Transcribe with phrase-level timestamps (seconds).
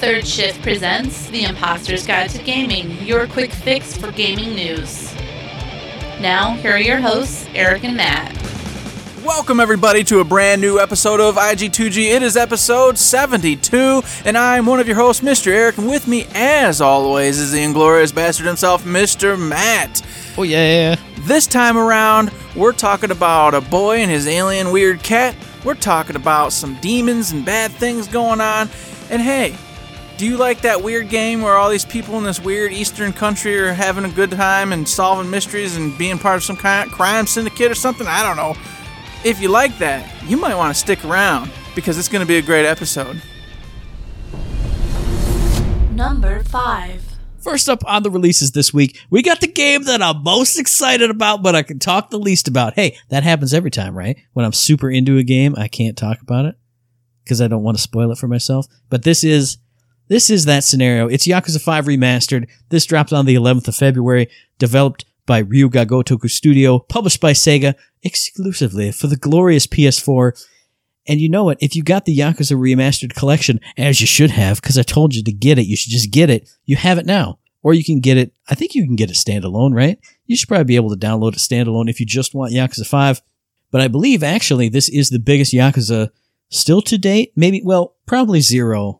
[0.00, 5.14] Third Shift presents The Imposter's Guide to Gaming, your quick fix for gaming news.
[6.22, 8.34] Now, here are your hosts, Eric and Matt.
[9.22, 12.14] Welcome, everybody, to a brand new episode of IG2G.
[12.14, 15.48] It is episode 72, and I'm one of your hosts, Mr.
[15.48, 19.38] Eric, and with me, as always, is the inglorious bastard himself, Mr.
[19.38, 20.00] Matt.
[20.38, 20.96] Oh yeah.
[21.18, 25.36] This time around, we're talking about a boy and his alien weird cat.
[25.62, 28.70] We're talking about some demons and bad things going on.
[29.10, 29.56] And hey,
[30.20, 33.58] do you like that weird game where all these people in this weird eastern country
[33.58, 36.94] are having a good time and solving mysteries and being part of some kind of
[36.94, 38.06] crime syndicate or something?
[38.06, 38.54] I don't know.
[39.24, 42.36] If you like that, you might want to stick around because it's going to be
[42.36, 43.22] a great episode.
[45.92, 47.16] Number 5.
[47.38, 51.08] First up on the releases this week, we got the game that I'm most excited
[51.08, 52.74] about, but I can talk the least about.
[52.74, 54.18] Hey, that happens every time, right?
[54.34, 56.56] When I'm super into a game, I can't talk about it
[57.24, 58.66] because I don't want to spoil it for myself.
[58.90, 59.56] But this is
[60.10, 61.06] this is that scenario.
[61.06, 62.48] It's Yakuza 5 remastered.
[62.68, 67.32] This dropped on the 11th of February, developed by Ryu Ga Gotoku Studio, published by
[67.32, 70.32] Sega exclusively for the glorious PS4.
[71.06, 71.58] And you know what?
[71.62, 75.22] If you got the Yakuza Remastered Collection, as you should have, because I told you
[75.22, 76.50] to get it, you should just get it.
[76.64, 77.38] You have it now.
[77.62, 80.00] Or you can get it, I think you can get it standalone, right?
[80.26, 83.22] You should probably be able to download it standalone if you just want Yakuza 5.
[83.70, 86.10] But I believe actually this is the biggest Yakuza
[86.48, 87.32] still to date.
[87.36, 88.99] Maybe, well, probably zero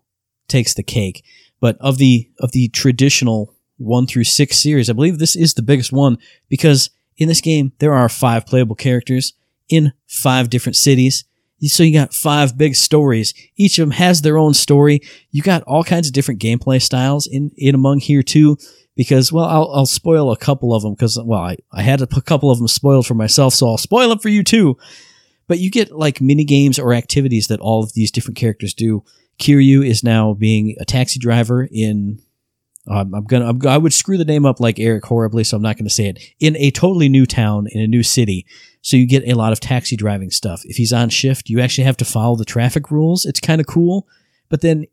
[0.51, 1.25] takes the cake.
[1.61, 5.63] But of the, of the traditional one through six series, I believe this is the
[5.63, 9.35] biggest one because in this game, there are five playable characters
[9.69, 11.25] in five different cities.
[11.63, 13.35] So you got five big stories.
[13.57, 15.01] Each of them has their own story.
[15.31, 18.57] You got all kinds of different gameplay styles in, in among here too.
[18.97, 22.07] Because, well, I'll, I'll spoil a couple of them because, well, I, I had a
[22.07, 24.77] couple of them spoiled for myself, so I'll spoil them for you too.
[25.47, 29.05] But you get like mini games or activities that all of these different characters do.
[29.41, 32.21] Kiryu is now being a taxi driver in
[32.89, 33.49] um, I'm gonna.
[33.49, 36.07] I'm, I would screw the name up like Eric horribly, so I'm not gonna say
[36.07, 36.19] it.
[36.41, 38.47] In a totally new town, in a new city,
[38.81, 40.63] so you get a lot of taxi driving stuff.
[40.65, 43.27] If he's on shift, you actually have to follow the traffic rules.
[43.27, 44.09] It's kind of cool,
[44.49, 44.87] but then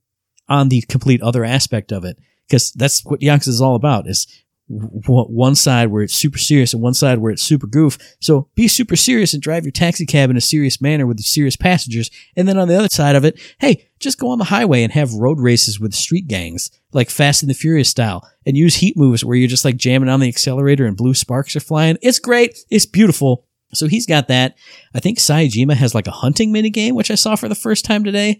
[0.49, 4.27] on the complete other aspect of it, because that's what Yakuza is all about: is
[4.69, 7.97] one side where it's super serious and one side where it's super goof.
[8.19, 11.55] So be super serious and drive your taxi cab in a serious manner with serious
[11.55, 12.11] passengers.
[12.35, 14.91] And then on the other side of it, hey, just go on the highway and
[14.91, 18.97] have road races with street gangs, like Fast and the Furious style, and use heat
[18.97, 21.97] moves where you're just like jamming on the accelerator and blue sparks are flying.
[22.01, 22.57] It's great.
[22.69, 23.45] It's beautiful.
[23.73, 24.57] So he's got that.
[24.93, 27.85] I think Saejima has like a hunting mini game, which I saw for the first
[27.85, 28.39] time today.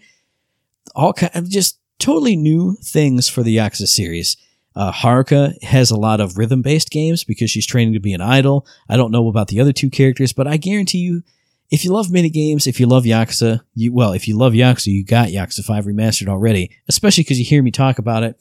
[0.94, 4.36] All kind of just totally new things for the Yakuza series.
[4.78, 8.20] Uh, Haruka has a lot of rhythm based games because she's training to be an
[8.20, 8.64] idol.
[8.88, 11.24] I don't know about the other two characters, but I guarantee you,
[11.68, 14.86] if you love mini games, if you love Yakuza, you well, if you love Yakuza,
[14.86, 18.40] you got Yakuza 5 remastered already, especially because you hear me talk about it.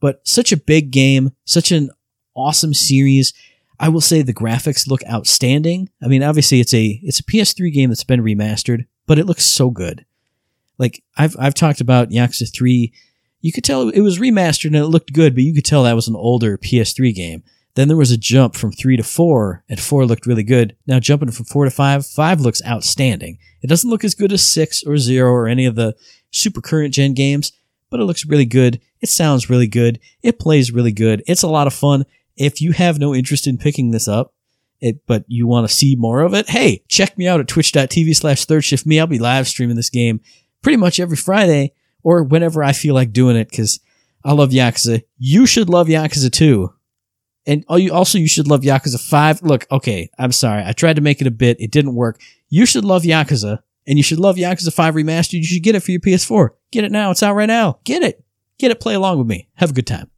[0.00, 1.90] But such a big game, such an
[2.34, 3.32] awesome series.
[3.78, 5.90] I will say the graphics look outstanding.
[6.02, 9.46] I mean, obviously it's a it's a PS3 game that's been remastered, but it looks
[9.46, 10.04] so good.
[10.76, 12.92] Like I've I've talked about Yakuza 3
[13.40, 15.96] you could tell it was remastered and it looked good, but you could tell that
[15.96, 17.42] was an older PS3 game.
[17.74, 20.74] Then there was a jump from three to four, and four looked really good.
[20.86, 23.38] Now jumping from four to five, five looks outstanding.
[23.62, 25.94] It doesn't look as good as six or zero or any of the
[26.32, 27.52] super current gen games,
[27.88, 28.80] but it looks really good.
[29.00, 30.00] It sounds really good.
[30.22, 31.22] It plays really good.
[31.28, 32.04] It's a lot of fun.
[32.36, 34.34] If you have no interest in picking this up,
[34.80, 38.14] it, but you want to see more of it, hey, check me out at twitch.tv
[38.16, 38.98] slash third shift me.
[38.98, 40.20] I'll be live streaming this game
[40.62, 41.72] pretty much every Friday
[42.08, 43.80] or whenever I feel like doing it because
[44.24, 45.02] I love Yakuza.
[45.18, 46.72] You should love Yakuza too.
[47.46, 49.42] And also, you should love Yakuza 5.
[49.42, 50.62] Look, okay, I'm sorry.
[50.64, 51.60] I tried to make it a bit.
[51.60, 52.18] It didn't work.
[52.48, 55.34] You should love Yakuza, and you should love Yakuza 5 Remastered.
[55.34, 56.50] You should get it for your PS4.
[56.72, 57.10] Get it now.
[57.10, 57.78] It's out right now.
[57.84, 58.24] Get it.
[58.58, 58.80] Get it.
[58.80, 59.48] Play along with me.
[59.56, 60.10] Have a good time.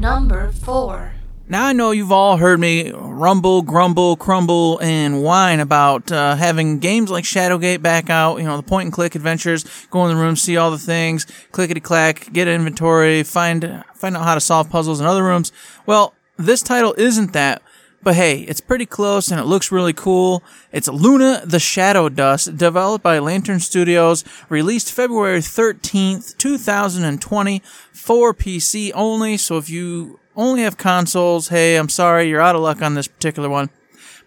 [0.00, 1.17] Number 4.
[1.50, 6.78] Now I know you've all heard me rumble, grumble, crumble, and whine about uh, having
[6.78, 8.36] games like Shadowgate back out.
[8.36, 9.64] You know, the point and click adventures.
[9.90, 14.24] Go in the room, see all the things, clickety clack, get inventory, find find out
[14.24, 15.50] how to solve puzzles in other rooms.
[15.86, 17.62] Well, this title isn't that.
[18.00, 20.42] But hey, it's pretty close and it looks really cool.
[20.70, 27.62] It's Luna the Shadow Dust, developed by Lantern Studios, released February 13th, 2020,
[27.92, 29.36] for PC only.
[29.36, 33.08] So if you only have consoles, hey, I'm sorry, you're out of luck on this
[33.08, 33.68] particular one.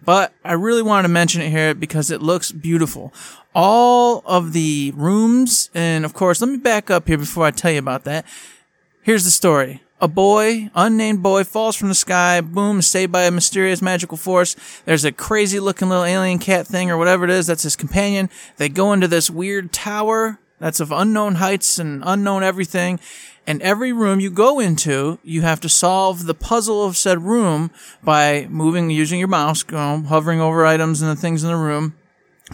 [0.04, 3.14] But I really wanted to mention it here because it looks beautiful.
[3.56, 7.72] All of the rooms, and of course, let me back up here before I tell
[7.72, 8.26] you about that.
[9.04, 9.82] Here's the story.
[10.04, 14.56] A boy, unnamed boy, falls from the sky, boom, saved by a mysterious magical force.
[14.86, 18.28] There's a crazy looking little alien cat thing or whatever it is that's his companion.
[18.58, 23.00] They go into this weird tower that's of unknown heights and unknown everything.
[23.46, 27.70] And every room you go into, you have to solve the puzzle of said room
[28.04, 31.56] by moving, using your mouse, you know, hovering over items and the things in the
[31.56, 31.94] room,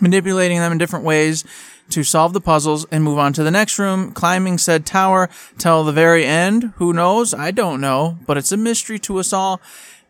[0.02, 1.46] manipulating them in different ways
[1.90, 5.84] to solve the puzzles and move on to the next room, climbing said tower till
[5.84, 6.74] the very end.
[6.78, 7.34] Who knows?
[7.34, 9.62] I don't know, but it's a mystery to us all.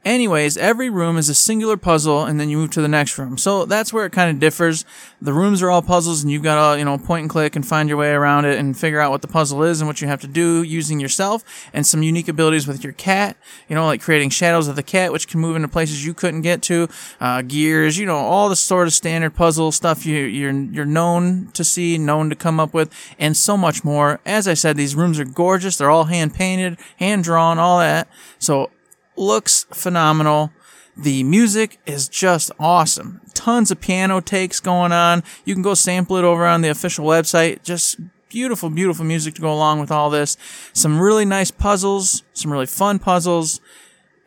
[0.06, 3.38] Anyways, every room is a singular puzzle, and then you move to the next room.
[3.38, 4.86] So that's where it kind of differs.
[5.22, 7.68] The rooms are all puzzles, and you've got to, you know, point and click and
[7.68, 10.08] find your way around it and figure out what the puzzle is and what you
[10.08, 13.36] have to do using yourself and some unique abilities with your cat.
[13.68, 16.42] You know, like creating shadows of the cat, which can move into places you couldn't
[16.42, 16.88] get to.
[17.20, 21.48] Uh, gears, you know, all the sort of standard puzzle stuff you, you're you're known
[21.52, 24.22] to see, known to come up with, and so much more.
[24.26, 25.76] As I said, these rooms are gorgeous.
[25.78, 28.08] They're all hand painted, hand drawn, all that.
[28.40, 28.70] So
[29.18, 30.52] looks phenomenal.
[30.96, 33.22] The music is just awesome.
[33.34, 35.24] Tons of piano takes going on.
[35.46, 37.64] You can go sample it over on the official website.
[37.64, 38.00] Just
[38.30, 40.38] beautiful, beautiful music to go along with all this.
[40.74, 43.62] Some really nice puzzles, some really fun puzzles.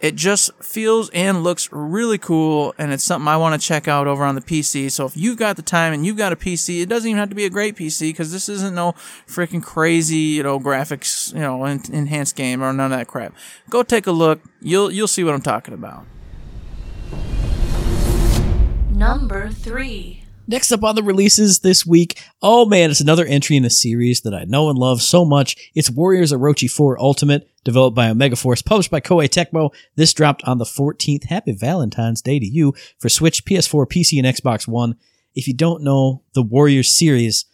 [0.00, 4.06] It just feels and looks really cool, and it's something I want to check out
[4.06, 4.90] over on the PC.
[4.90, 7.28] So if you've got the time and you've got a PC, it doesn't even have
[7.28, 8.92] to be a great PC because this isn't no
[9.26, 13.34] freaking crazy, you know, graphics, you know, enhanced game or none of that crap.
[13.68, 14.40] Go take a look.
[14.62, 16.06] You'll you'll see what I'm talking about.
[18.90, 20.19] Number three.
[20.50, 24.22] Next up on the releases this week, oh man, it's another entry in a series
[24.22, 25.70] that I know and love so much.
[25.76, 29.72] It's Warriors Orochi 4 Ultimate, developed by Omega Force, published by Koei Tecmo.
[29.94, 31.26] This dropped on the 14th.
[31.26, 34.96] Happy Valentine's Day to you for Switch, PS4, PC, and Xbox One.
[35.36, 37.44] If you don't know the Warriors series,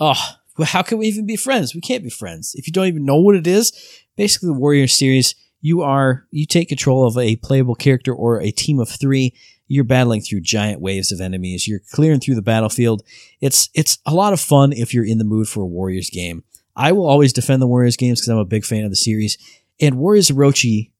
[0.00, 1.74] oh, well, how can we even be friends?
[1.74, 2.54] We can't be friends.
[2.54, 3.74] If you don't even know what it is,
[4.16, 8.52] basically the Warriors series, you are, you take control of a playable character or a
[8.52, 9.34] team of three
[9.68, 11.68] you're battling through giant waves of enemies.
[11.68, 13.02] You're clearing through the battlefield.
[13.40, 16.42] It's it's a lot of fun if you're in the mood for a Warriors game.
[16.74, 19.36] I will always defend the Warriors games because I'm a big fan of the series.
[19.80, 20.90] And Warriors Orochi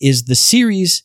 [0.00, 1.04] is the series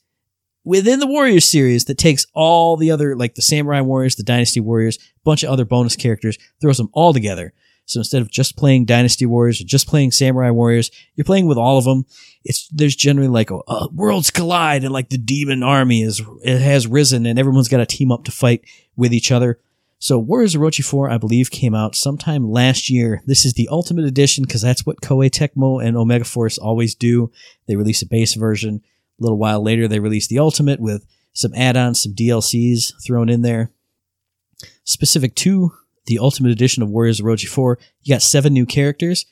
[0.64, 4.60] within the Warriors series that takes all the other like the Samurai Warriors, the Dynasty
[4.60, 7.54] Warriors, bunch of other bonus characters, throws them all together
[7.92, 11.58] so instead of just playing Dynasty Warriors or just playing Samurai Warriors, you're playing with
[11.58, 12.06] all of them.
[12.44, 16.60] It's there's generally like a, a worlds collide and like the demon army is it
[16.60, 18.64] has risen and everyone's got to team up to fight
[18.96, 19.60] with each other.
[20.00, 23.22] So Warriors Orochi 4, I believe, came out sometime last year.
[23.28, 27.32] This is the Ultimate Edition because that's what Koei Tecmo and Omega Force always do.
[27.68, 28.82] They release a base version.
[29.20, 33.44] A little while later, they release the Ultimate with some add-ons, some DLCs thrown in
[33.44, 33.72] there.
[34.84, 35.74] Specific to
[36.06, 39.26] the Ultimate Edition of Warriors of Orochi 4, you got seven new characters.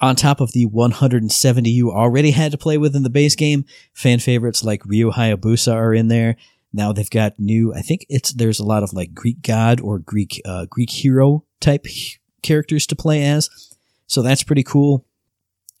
[0.00, 3.64] On top of the 170 you already had to play with in the base game,
[3.92, 6.36] fan favorites like Ryu Hayabusa are in there.
[6.72, 10.00] Now they've got new, I think it's, there's a lot of like Greek god or
[10.00, 11.86] Greek, uh, Greek hero type
[12.42, 13.48] characters to play as.
[14.06, 15.06] So that's pretty cool.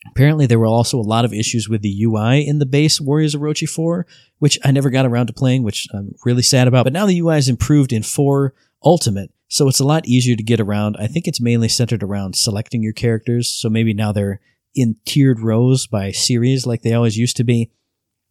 [0.06, 3.34] Apparently, there were also a lot of issues with the UI in the base Warriors
[3.34, 4.06] of Orochi 4,
[4.38, 6.84] which I never got around to playing, which I'm really sad about.
[6.84, 8.52] But now the UI is improved in 4
[8.84, 10.96] Ultimate, so it's a lot easier to get around.
[10.98, 13.48] I think it's mainly centered around selecting your characters.
[13.48, 14.40] So maybe now they're
[14.74, 17.70] in tiered rows by series like they always used to be.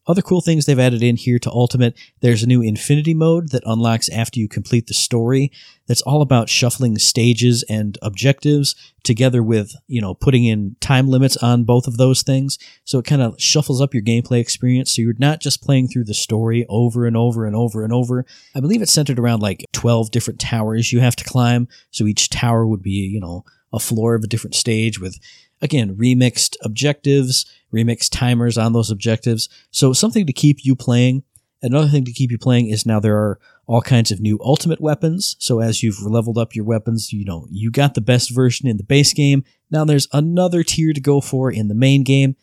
[0.06, 3.64] Other cool things they've added in here to Ultimate, there's a new Infinity mode that
[3.66, 5.50] unlocks after you complete the story.
[5.88, 11.38] That's all about shuffling stages and objectives together with, you know, putting in time limits
[11.38, 12.58] on both of those things.
[12.84, 14.94] So it kind of shuffles up your gameplay experience.
[14.94, 18.26] So you're not just playing through the story over and over and over and over.
[18.54, 21.70] I believe it's centered around like 12 different towers you have to climb.
[21.92, 25.18] So each tower would be, you know, a floor of a different stage with
[25.64, 29.50] again, remixed objectives, remixed timers on those objectives.
[29.72, 31.24] So something to keep you playing.
[31.62, 34.82] Another thing to keep you playing is now there are all kinds of new ultimate
[34.82, 35.36] weapons.
[35.40, 38.78] So as you've leveled up your weapons, you know, you got the best version in
[38.78, 39.44] the base game.
[39.72, 42.36] Now there's another tier to go for in the main game.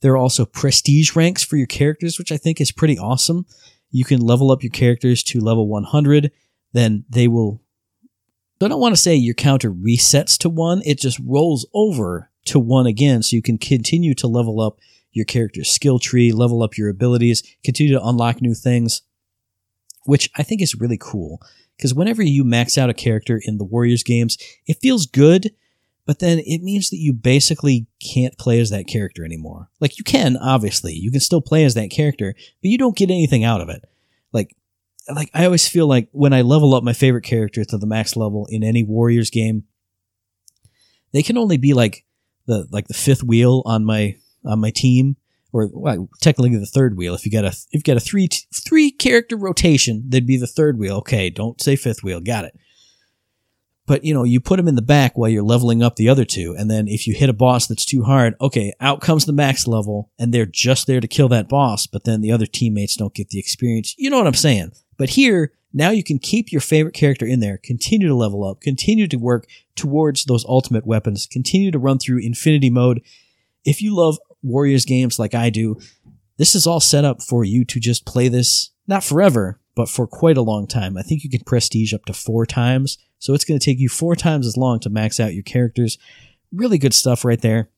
[0.00, 3.46] There are also prestige ranks for your characters, which I think is pretty awesome.
[3.90, 6.32] You can level up your characters to level 100,
[6.72, 7.60] then they will
[8.62, 12.58] I don't want to say your counter resets to one, it just rolls over to
[12.58, 14.78] one again so you can continue to level up
[15.12, 19.02] your character's skill tree, level up your abilities, continue to unlock new things,
[20.04, 21.40] which I think is really cool.
[21.76, 24.36] Because whenever you max out a character in the Warriors games,
[24.66, 25.52] it feels good,
[26.06, 29.70] but then it means that you basically can't play as that character anymore.
[29.80, 33.10] Like you can, obviously, you can still play as that character, but you don't get
[33.10, 33.84] anything out of it.
[34.32, 34.54] Like,
[35.14, 38.16] like I always feel like when I level up my favorite character to the max
[38.16, 39.64] level in any Warriors game,
[41.12, 42.03] they can only be like
[42.46, 45.16] the like the fifth wheel on my on my team,
[45.52, 47.14] or well, technically the third wheel.
[47.14, 50.46] If you got a if you got a three three character rotation, that'd be the
[50.46, 50.96] third wheel.
[50.98, 52.20] Okay, don't say fifth wheel.
[52.20, 52.54] Got it.
[53.86, 56.24] but you know, you put them in the back while you're leveling up the other
[56.24, 56.54] two.
[56.58, 59.66] And then if you hit a boss that's too hard, okay, out comes the max
[59.66, 61.86] level and they're just there to kill that boss.
[61.86, 63.94] But then the other teammates don't get the experience.
[63.98, 64.72] You know what I'm saying?
[64.96, 68.60] But here, now you can keep your favorite character in there, continue to level up,
[68.60, 73.02] continue to work towards those ultimate weapons, continue to run through infinity mode.
[73.64, 75.78] If you love Warriors games like I do,
[76.36, 80.06] this is all set up for you to just play this, not forever, but for
[80.06, 80.96] quite a long time.
[80.96, 82.98] I think you can prestige up to four times.
[83.18, 85.98] So it's going to take you four times as long to max out your characters.
[86.52, 87.70] Really good stuff right there.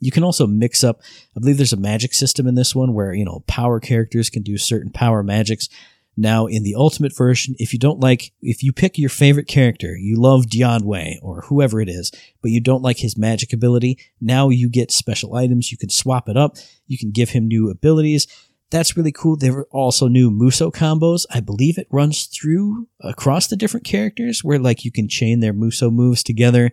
[0.00, 1.00] You can also mix up,
[1.36, 4.42] I believe there's a magic system in this one where, you know, power characters can
[4.42, 5.68] do certain power magics.
[6.16, 9.96] Now, in the ultimate version, if you don't like, if you pick your favorite character,
[9.96, 13.98] you love Dian Wei or whoever it is, but you don't like his magic ability,
[14.20, 15.72] now you get special items.
[15.72, 16.56] You can swap it up.
[16.86, 18.28] You can give him new abilities.
[18.70, 19.36] That's really cool.
[19.36, 21.26] There were also new Musou combos.
[21.30, 25.52] I believe it runs through across the different characters where like you can chain their
[25.52, 26.72] Musou moves together.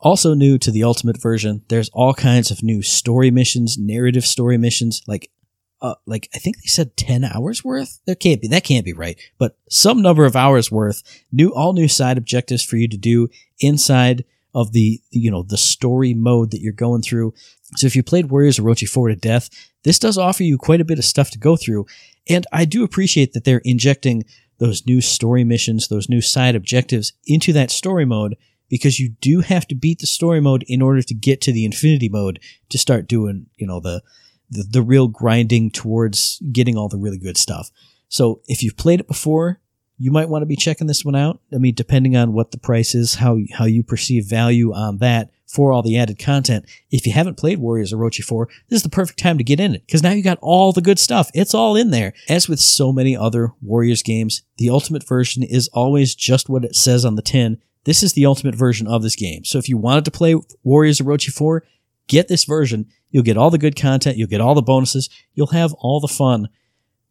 [0.00, 4.56] Also new to the ultimate version, there's all kinds of new story missions, narrative story
[4.56, 5.30] missions, like
[5.80, 8.00] uh, like I think they said 10 hours worth.
[8.06, 11.72] There can't be, that can't be right, but some number of hours worth, new, all
[11.72, 13.28] new side objectives for you to do
[13.60, 17.32] inside of the, you know, the story mode that you're going through.
[17.76, 19.50] So if you played Warriors Orochi 4 to death,
[19.84, 21.86] this does offer you quite a bit of stuff to go through.
[22.28, 24.24] And I do appreciate that they're injecting
[24.58, 28.36] those new story missions, those new side objectives into that story mode
[28.68, 31.64] because you do have to beat the story mode in order to get to the
[31.64, 34.02] infinity mode to start doing, you know, the,
[34.50, 37.70] the, the real grinding towards getting all the really good stuff.
[38.08, 39.60] So if you've played it before,
[39.98, 41.40] you might want to be checking this one out.
[41.52, 45.30] I mean, depending on what the price is, how how you perceive value on that
[45.46, 46.66] for all the added content.
[46.90, 49.74] If you haven't played Warriors Orochi 4, this is the perfect time to get in
[49.74, 51.30] it because now you got all the good stuff.
[51.34, 52.12] It's all in there.
[52.28, 56.76] As with so many other Warriors games, the ultimate version is always just what it
[56.76, 57.60] says on the tin.
[57.84, 59.44] This is the ultimate version of this game.
[59.44, 61.64] So if you wanted to play Warriors Orochi 4,
[62.08, 62.86] get this version.
[63.10, 64.16] You'll get all the good content.
[64.16, 65.08] You'll get all the bonuses.
[65.34, 66.48] You'll have all the fun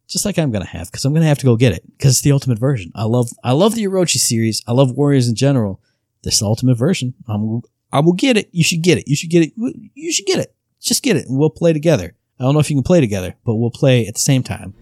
[0.08, 2.22] just like I'm gonna have, because I'm gonna have to go get it, because it's
[2.22, 2.92] the ultimate version.
[2.96, 4.62] I love, I love the Orochi series.
[4.66, 5.82] I love Warriors in general.
[6.24, 7.62] This ultimate version, I'm,
[7.92, 8.50] I will get it.
[8.52, 9.08] You should get it.
[9.08, 9.54] You should get it.
[9.94, 10.56] You should get it.
[10.80, 12.16] Just get it, and we'll play together.
[12.40, 14.74] I don't know if you can play together, but we'll play at the same time.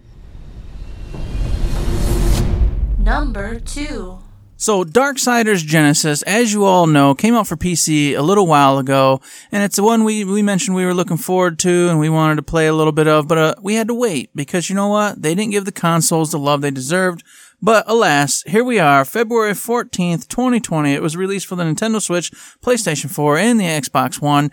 [2.98, 4.18] Number two.
[4.58, 9.20] So, Darksiders Genesis, as you all know, came out for PC a little while ago,
[9.52, 12.36] and it's the one we, we mentioned we were looking forward to and we wanted
[12.36, 14.88] to play a little bit of, but uh, we had to wait because you know
[14.88, 15.20] what?
[15.20, 17.22] They didn't give the consoles the love they deserved.
[17.60, 20.90] But alas, here we are, February 14th, 2020.
[20.90, 22.30] It was released for the Nintendo Switch,
[22.62, 24.50] PlayStation 4, and the Xbox One.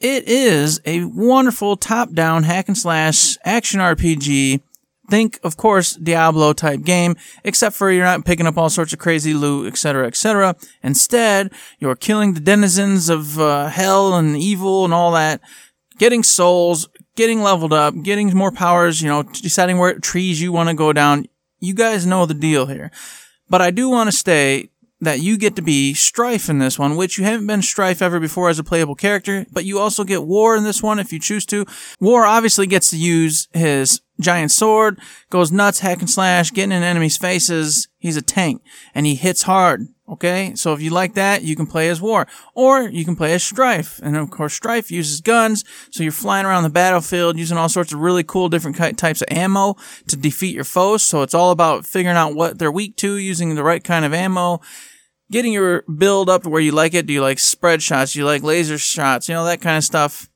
[0.00, 4.60] It is a wonderful top-down hack and slash action RPG
[5.08, 8.98] think, of course, Diablo type game, except for you're not picking up all sorts of
[8.98, 10.56] crazy loot, etc., etc.
[10.82, 15.40] Instead, you're killing the denizens of uh, hell and evil and all that,
[15.98, 20.68] getting souls, getting leveled up, getting more powers, you know, deciding where trees you want
[20.68, 21.26] to go down.
[21.58, 22.90] You guys know the deal here.
[23.48, 26.96] But I do want to state that you get to be Strife in this one,
[26.96, 30.24] which you haven't been Strife ever before as a playable character, but you also get
[30.24, 31.66] War in this one if you choose to.
[32.00, 36.82] War obviously gets to use his giant sword, goes nuts, hack and slash, getting in
[36.82, 37.88] enemies' faces.
[37.98, 38.62] He's a tank,
[38.94, 39.88] and he hits hard.
[40.08, 43.32] Okay, so if you like that, you can play as War, or you can play
[43.32, 47.58] as Strife, and of course, Strife uses guns, so you're flying around the battlefield using
[47.58, 49.74] all sorts of really cool different types of ammo
[50.06, 51.02] to defeat your foes.
[51.02, 54.14] So it's all about figuring out what they're weak to, using the right kind of
[54.14, 54.60] ammo,
[55.32, 57.06] getting your build up to where you like it.
[57.06, 58.12] Do you like spread shots?
[58.12, 59.28] Do you like laser shots?
[59.28, 60.28] You know that kind of stuff.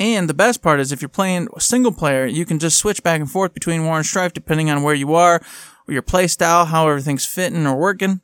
[0.00, 3.20] And the best part is if you're playing single player, you can just switch back
[3.20, 5.42] and forth between War and Strife depending on where you are,
[5.86, 8.22] or your play style, how everything's fitting or working.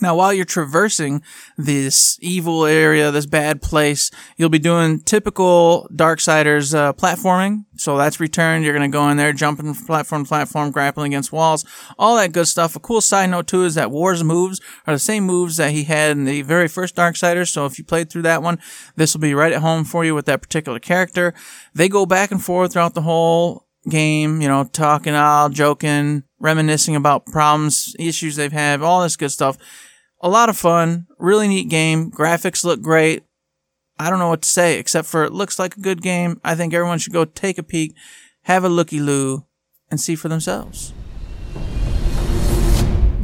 [0.00, 1.22] Now, while you're traversing
[1.56, 7.66] this evil area, this bad place, you'll be doing typical Darksiders uh, platforming.
[7.76, 8.64] So that's returned.
[8.64, 11.64] You're going to go in there, jumping from platform to platform, grappling against walls,
[11.98, 12.74] all that good stuff.
[12.74, 15.84] A cool side note too is that War's moves are the same moves that he
[15.84, 17.48] had in the very first Darksiders.
[17.48, 18.58] So if you played through that one,
[18.96, 21.34] this will be right at home for you with that particular character.
[21.74, 26.96] They go back and forth throughout the whole game, you know, talking all, joking, reminiscing
[26.96, 29.58] about problems, issues they've had, all this good stuff
[30.22, 32.10] a lot of fun, really neat game.
[32.10, 33.24] Graphics look great.
[33.98, 36.40] I don't know what to say except for it looks like a good game.
[36.44, 37.94] I think everyone should go take a peek,
[38.42, 39.44] have a looky loo,
[39.90, 40.92] and see for themselves.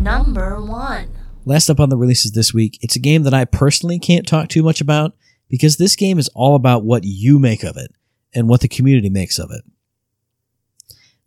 [0.00, 1.09] Number one.
[1.45, 4.49] Last up on the releases this week, it's a game that I personally can't talk
[4.49, 5.14] too much about
[5.49, 7.93] because this game is all about what you make of it
[8.35, 9.62] and what the community makes of it.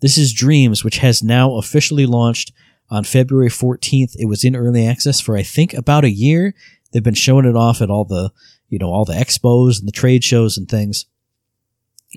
[0.02, 2.52] This is Dreams, which has now officially launched
[2.92, 4.16] on February 14th.
[4.20, 6.54] It was in early access for I think about a year.
[6.92, 8.32] They've been showing it off at all the,
[8.68, 11.06] you know, all the expos and the trade shows and things.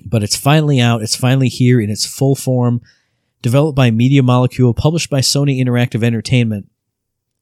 [0.05, 1.01] But it's finally out.
[1.01, 2.81] It's finally here in its full form.
[3.41, 6.69] Developed by Media Molecule, published by Sony Interactive Entertainment.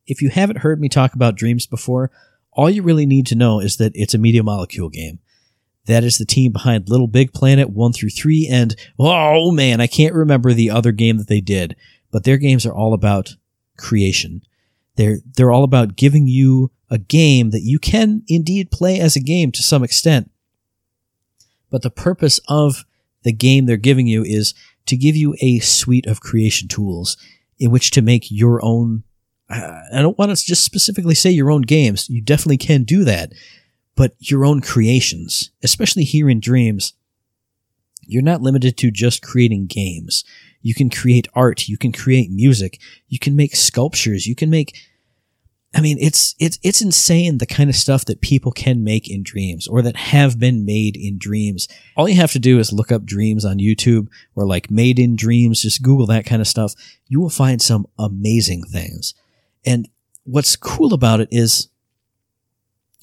[0.05, 2.11] If you haven't heard me talk about Dreams before,
[2.51, 5.19] all you really need to know is that it's a Media Molecule game.
[5.85, 9.87] That is the team behind Little Big Planet 1 through 3 and oh man, I
[9.87, 11.75] can't remember the other game that they did,
[12.13, 13.35] but their games are all about
[13.77, 14.41] creation.
[14.95, 19.19] They're they're all about giving you a game that you can indeed play as a
[19.19, 20.31] game to some extent.
[21.69, 22.85] But the purpose of
[23.23, 24.53] the game they're giving you is
[24.85, 27.17] to give you a suite of creation tools
[27.59, 29.03] in which to make your own
[29.49, 32.09] uh, I don't want to just specifically say your own games.
[32.09, 33.33] You definitely can do that
[33.95, 36.93] but your own creations, especially here in Dreams,
[38.01, 40.23] you're not limited to just creating games.
[40.63, 44.75] You can create art, you can create music, you can make sculptures, you can make
[45.75, 49.23] I mean, it's it's it's insane the kind of stuff that people can make in
[49.23, 51.67] dreams or that have been made in dreams.
[51.97, 55.15] All you have to do is look up dreams on YouTube or like made in
[55.15, 56.75] dreams, just Google that kind of stuff.
[57.07, 59.15] You will find some amazing things.
[59.65, 59.89] And
[60.25, 61.69] what's cool about it is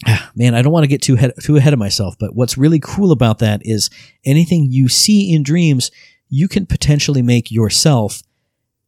[0.06, 2.80] ah, man, I don't want to get too too ahead of myself, but what's really
[2.80, 3.90] cool about that is
[4.24, 5.90] anything you see in dreams,
[6.30, 8.22] you can potentially make yourself.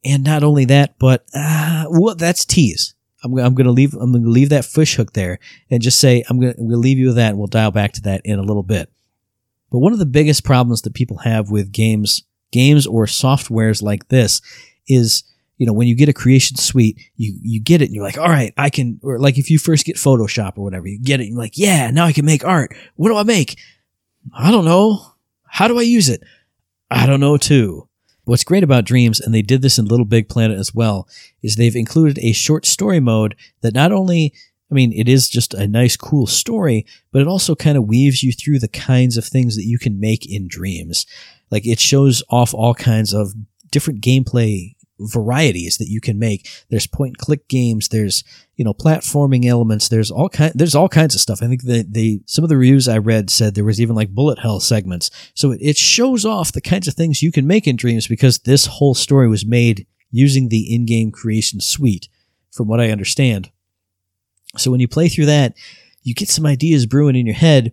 [0.04, 2.94] And not only that, but uh, well, that's tease.
[3.22, 3.94] I'm, I'm going to leave.
[3.94, 5.38] I'm to leave that fish hook there
[5.70, 7.30] and just say I'm going to we'll leave you with that.
[7.30, 8.90] And we'll dial back to that in a little bit.
[9.70, 14.08] But one of the biggest problems that people have with games, games or softwares like
[14.08, 14.40] this,
[14.88, 15.24] is
[15.62, 18.18] you know, when you get a creation suite, you, you get it and you're like,
[18.18, 21.20] all right, I can, or like if you first get Photoshop or whatever, you get
[21.20, 22.74] it and you're like, yeah, now I can make art.
[22.96, 23.60] What do I make?
[24.34, 25.14] I don't know.
[25.46, 26.24] How do I use it?
[26.92, 27.88] I don't know too.
[28.24, 31.08] What's great about Dreams, and they did this in Little Big Planet as well,
[31.42, 34.32] is they've included a short story mode that not only,
[34.70, 38.22] I mean, it is just a nice, cool story, but it also kind of weaves
[38.22, 41.06] you through the kinds of things that you can make in Dreams.
[41.50, 43.32] Like it shows off all kinds of
[43.70, 46.48] different gameplay varieties that you can make.
[46.70, 47.88] There's point and click games.
[47.88, 48.24] There's
[48.56, 49.88] you know platforming elements.
[49.88, 50.52] There's all kind.
[50.54, 51.42] There's all kinds of stuff.
[51.42, 54.14] I think that they some of the reviews I read said there was even like
[54.14, 55.10] bullet hell segments.
[55.34, 58.66] So it shows off the kinds of things you can make in Dreams because this
[58.66, 62.08] whole story was made using the in-game creation suite,
[62.50, 63.50] from what I understand.
[64.58, 65.54] So when you play through that,
[66.02, 67.72] you get some ideas brewing in your head,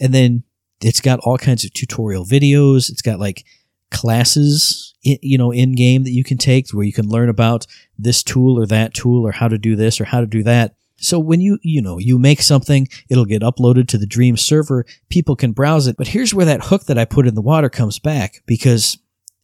[0.00, 0.44] and then
[0.80, 2.90] it's got all kinds of tutorial videos.
[2.90, 3.44] It's got like
[3.90, 4.85] classes
[5.22, 7.66] you know in game that you can take where you can learn about
[7.98, 10.74] this tool or that tool or how to do this or how to do that.
[10.96, 14.84] So when you you know you make something it'll get uploaded to the dream server.
[15.08, 15.96] People can browse it.
[15.96, 18.98] But here's where that hook that i put in the water comes back because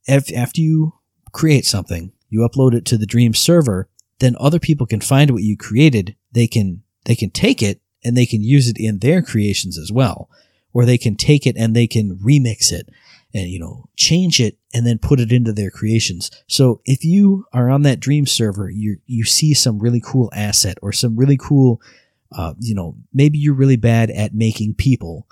[0.07, 0.94] if, after you
[1.33, 3.88] create something you upload it to the dream server
[4.22, 6.16] then other people can find what you created.
[6.31, 9.92] They can they can take it and they can use it in their creations as
[9.92, 10.31] well.
[10.72, 12.88] Or they can take it and they can remix it
[13.35, 16.30] and you know change it and then put it into their creations.
[16.46, 20.78] So if you are on that dream server, you you see some really cool asset
[20.82, 21.80] or some really cool,
[22.32, 25.26] uh, you know, maybe you're really bad at making people.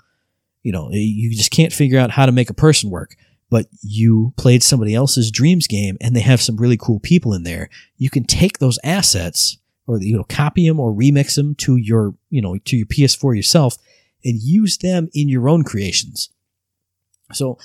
[0.63, 3.15] You know, you just can't figure out how to make a person work.
[3.49, 7.43] But you played somebody else's dreams game and they have some really cool people in
[7.43, 7.69] there.
[7.97, 12.15] You can take those assets or you know copy them or remix them to your
[12.29, 13.77] you know to your PS4 yourself
[14.23, 16.29] and use them in your own creations.
[17.33, 17.57] So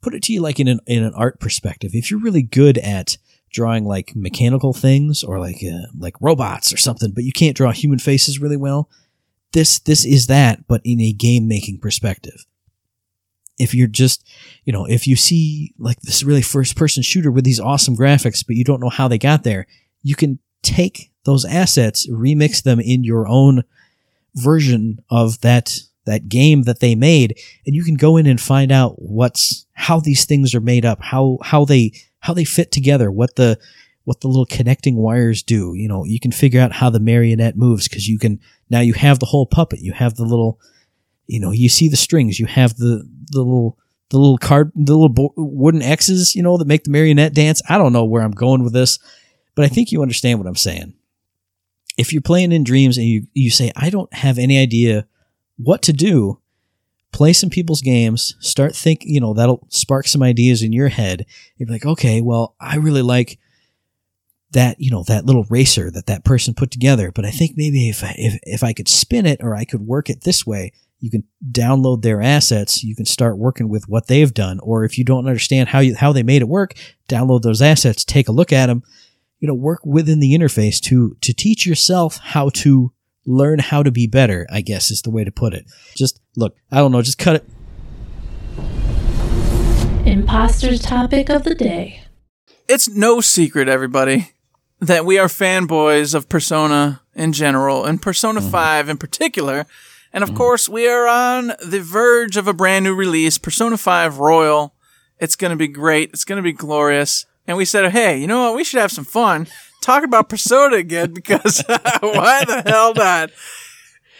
[0.00, 1.90] put it to you like in an in an art perspective.
[1.94, 3.16] If you're really good at
[3.50, 7.72] drawing like mechanical things or like uh, like robots or something, but you can't draw
[7.72, 8.88] human faces really well,
[9.52, 12.46] this this is that, but in a game making perspective.
[13.58, 14.24] If you're just,
[14.64, 18.46] you know, if you see like this really first person shooter with these awesome graphics,
[18.46, 19.66] but you don't know how they got there,
[20.02, 23.64] you can take those assets, remix them in your own
[24.36, 28.72] version of that that game that they made and you can go in and find
[28.72, 33.10] out what's how these things are made up how how they how they fit together
[33.10, 33.58] what the
[34.08, 35.74] what the little connecting wires do.
[35.74, 38.40] You know you can figure out how the marionette moves because you can
[38.70, 39.80] now you have the whole puppet.
[39.80, 40.58] You have the little
[41.26, 42.40] you know you see the strings.
[42.40, 43.76] You have the the little
[44.08, 47.60] the little card the little bo- wooden x's you know that make the marionette dance.
[47.68, 48.98] I don't know where i'm going with this
[49.54, 50.94] but i think you understand what i'm saying.
[51.98, 55.06] If you're playing in dreams and you you say i don't have any idea
[55.58, 56.40] what to do,
[57.12, 61.26] play some people's games, start thinking, you know, that'll spark some ideas in your head.
[61.56, 63.38] You're like, okay, well, I really like
[64.52, 67.88] that, you know, that little racer that that person put together, but I think maybe
[67.88, 70.72] if I, if, if I could spin it or I could work it this way,
[71.00, 72.82] you can download their assets.
[72.82, 74.58] You can start working with what they've done.
[74.60, 76.74] Or if you don't understand how you, how they made it work,
[77.08, 78.82] download those assets, take a look at them,
[79.38, 82.92] you know, work within the interface to to teach yourself how to
[83.28, 85.66] learn how to be better, I guess is the way to put it.
[85.94, 87.44] Just look, I don't know, just cut it.
[90.06, 92.02] Imposter's topic of the day.
[92.66, 94.32] It's no secret, everybody,
[94.80, 98.50] that we are fanboys of Persona in general and Persona mm-hmm.
[98.50, 99.66] 5 in particular.
[100.12, 100.38] And of mm-hmm.
[100.38, 104.74] course, we are on the verge of a brand new release, Persona 5 Royal.
[105.18, 106.10] It's going to be great.
[106.10, 107.26] It's going to be glorious.
[107.46, 108.56] And we said, hey, you know what?
[108.56, 109.46] We should have some fun.
[109.80, 111.62] Talk about Persona again because
[112.00, 113.30] why the hell not?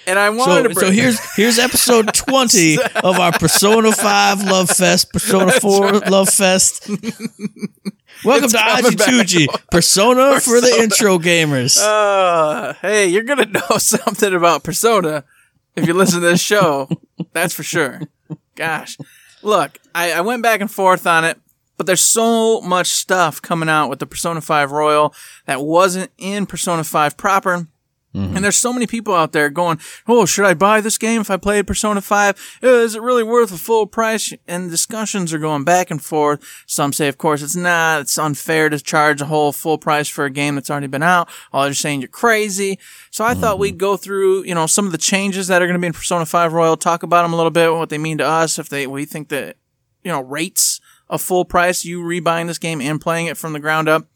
[0.06, 4.70] And I wanted So, to so here's here's episode 20 of our Persona 5 Love
[4.70, 6.88] Fest, Persona 4 Love Fest.
[8.24, 8.58] Welcome It's to.
[8.58, 11.78] IG2G, Persona for the intro gamers.
[11.80, 15.24] Uh, hey, you're gonna know something about Persona
[15.76, 16.88] if you listen to this show.
[17.32, 18.00] That's for sure.
[18.56, 18.96] Gosh,
[19.42, 21.38] look, I, I went back and forth on it,
[21.78, 25.14] but there's so much stuff coming out with the Persona 5 Royal
[25.46, 27.68] that wasn't in Persona 5 proper.
[28.14, 31.30] And there's so many people out there going, "Oh, should I buy this game if
[31.30, 32.58] I played Persona 5?
[32.64, 36.40] Uh, Is it really worth a full price?" And discussions are going back and forth.
[36.66, 38.00] Some say, of course, it's not.
[38.00, 41.28] It's unfair to charge a whole full price for a game that's already been out.
[41.52, 42.78] Others saying you're crazy.
[43.12, 45.78] So I thought we'd go through, you know, some of the changes that are going
[45.78, 48.18] to be in Persona 5 Royal, talk about them a little bit, what they mean
[48.18, 49.58] to us, if they we think that,
[50.02, 53.60] you know, rates a full price, you rebuying this game and playing it from the
[53.60, 54.08] ground up,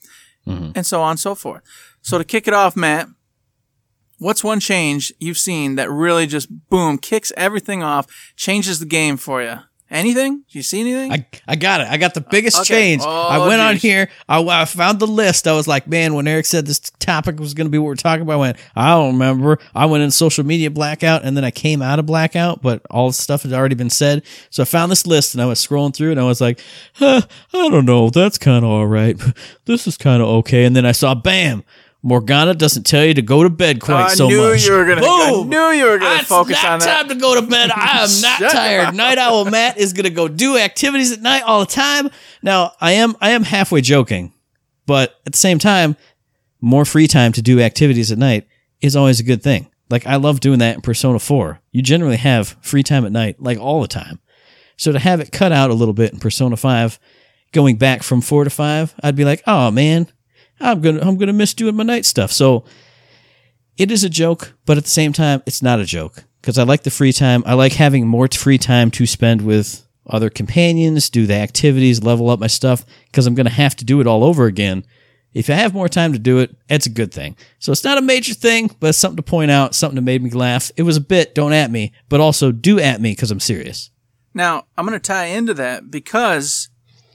[0.46, 0.72] mm-hmm.
[0.74, 1.62] and so on and so forth.
[2.02, 3.08] So to kick it off, Matt,
[4.22, 9.16] What's one change you've seen that really just boom kicks everything off, changes the game
[9.16, 9.56] for you?
[9.92, 10.38] Anything?
[10.38, 11.12] Do you see anything?
[11.12, 11.86] I, I got it.
[11.88, 12.68] I got the uh, biggest Okay.
[12.68, 13.02] change.
[13.04, 14.08] Oh, I went on here.
[14.28, 15.46] I, I found the list.
[15.46, 17.94] I was like, man, when Eric said this topic was going to be what we're
[17.96, 19.58] talking about, I went, I don't remember.
[19.74, 23.08] I went in social media blackout and then I came out of blackout, but all
[23.08, 24.22] the stuff had already been said.
[24.48, 26.58] So I found this list and I was scrolling through and I was like,
[26.94, 27.20] huh,
[27.52, 28.08] I don't know.
[28.08, 29.20] That's kind of all right.
[29.64, 30.64] This is kind of okay.
[30.64, 31.62] And then I saw, bam.
[32.04, 34.66] Morgana doesn't tell you to go to bed quite I so knew much.
[34.66, 35.02] you were gonna.
[35.06, 37.00] I knew you were gonna It's focus on that.
[37.02, 37.70] time to go to bed.
[37.70, 38.94] I am not tired.
[38.94, 42.10] Night Owl Matt is gonna go do activities at night all the time.
[42.42, 44.32] Now I am I am halfway joking,
[44.86, 45.96] but at the same time,
[46.60, 48.48] more free time to do activities at night
[48.80, 49.68] is always a good thing.
[49.88, 51.60] Like I love doing that in Persona 4.
[51.70, 54.18] You generally have free time at night, like all the time.
[54.76, 56.98] So to have it cut out a little bit in Persona 5,
[57.52, 60.08] going back from 4 to 5, I'd be like, oh man,
[60.62, 62.32] I'm gonna I'm gonna miss doing my night stuff.
[62.32, 62.64] So
[63.76, 66.62] it is a joke, but at the same time, it's not a joke because I
[66.62, 67.42] like the free time.
[67.46, 72.30] I like having more free time to spend with other companions, do the activities, level
[72.30, 74.84] up my stuff because I'm to have to do it all over again.
[75.32, 77.36] If I have more time to do it, it's a good thing.
[77.58, 80.22] So it's not a major thing, but it's something to point out, something that made
[80.22, 80.70] me laugh.
[80.76, 83.90] It was a bit, don't at me, but also do at me because I'm serious.
[84.34, 86.68] Now, I'm going to tie into that because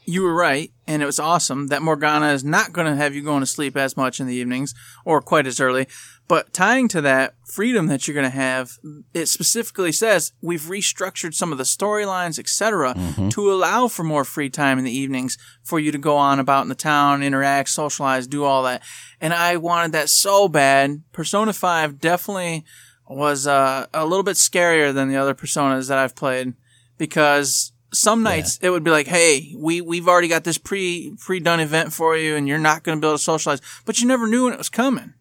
[0.06, 3.22] you were right, and it was awesome that Morgana is not going to have you
[3.22, 4.74] going to sleep as much in the evenings
[5.04, 5.88] or quite as early.
[6.28, 8.72] But tying to that freedom that you're going to have,
[9.14, 12.96] it specifically says we've restructured some of the storylines, etc.,
[13.30, 16.64] to allow for more free time in the evenings for you to go on about
[16.64, 18.84] in the town, interact, socialize, do all that.
[19.22, 21.02] And I wanted that so bad.
[21.14, 22.66] Persona 5 definitely
[23.10, 26.54] was uh, a little bit scarier than the other personas that I've played
[26.98, 31.40] because some nights it would be like, "Hey, we we've already got this pre pre
[31.40, 34.08] done event for you, and you're not going to be able to socialize," but you
[34.08, 35.14] never knew when it was coming.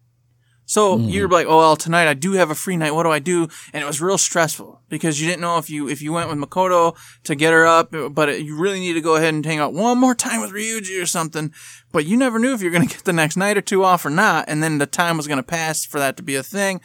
[0.65, 1.09] So mm-hmm.
[1.09, 2.93] you're like, "Oh well, tonight I do have a free night.
[2.93, 5.87] What do I do?" And it was real stressful because you didn't know if you
[5.87, 9.01] if you went with Makoto to get her up, but it, you really need to
[9.01, 11.53] go ahead and hang out one more time with Ryuji or something.
[11.93, 14.05] But you never knew if you're going to get the next night or two off
[14.05, 16.43] or not, and then the time was going to pass for that to be a
[16.43, 16.81] thing.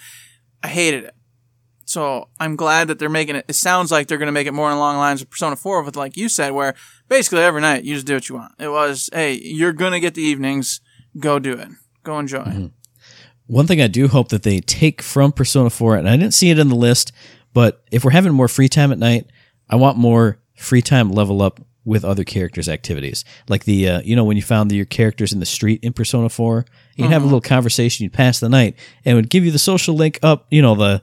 [0.62, 1.14] I hated it.
[1.92, 3.44] So I'm glad that they're making it.
[3.48, 5.82] It sounds like they're going to make it more along the lines of Persona 4
[5.82, 6.74] with, like you said, where
[7.10, 8.52] basically every night you just do what you want.
[8.58, 10.80] It was, hey, you're going to get the evenings.
[11.18, 11.68] Go do it.
[12.02, 12.70] Go enjoy.
[13.46, 16.48] One thing I do hope that they take from Persona 4, and I didn't see
[16.48, 17.12] it in the list,
[17.52, 19.28] but if we're having more free time at night,
[19.68, 23.22] I want more free time level up with other characters' activities.
[23.50, 26.30] Like the, uh, you know, when you found your characters in the street in Persona
[26.30, 26.64] 4,
[26.96, 29.58] you'd have a little conversation, you'd pass the night, and it would give you the
[29.58, 31.02] social link up, you know, the,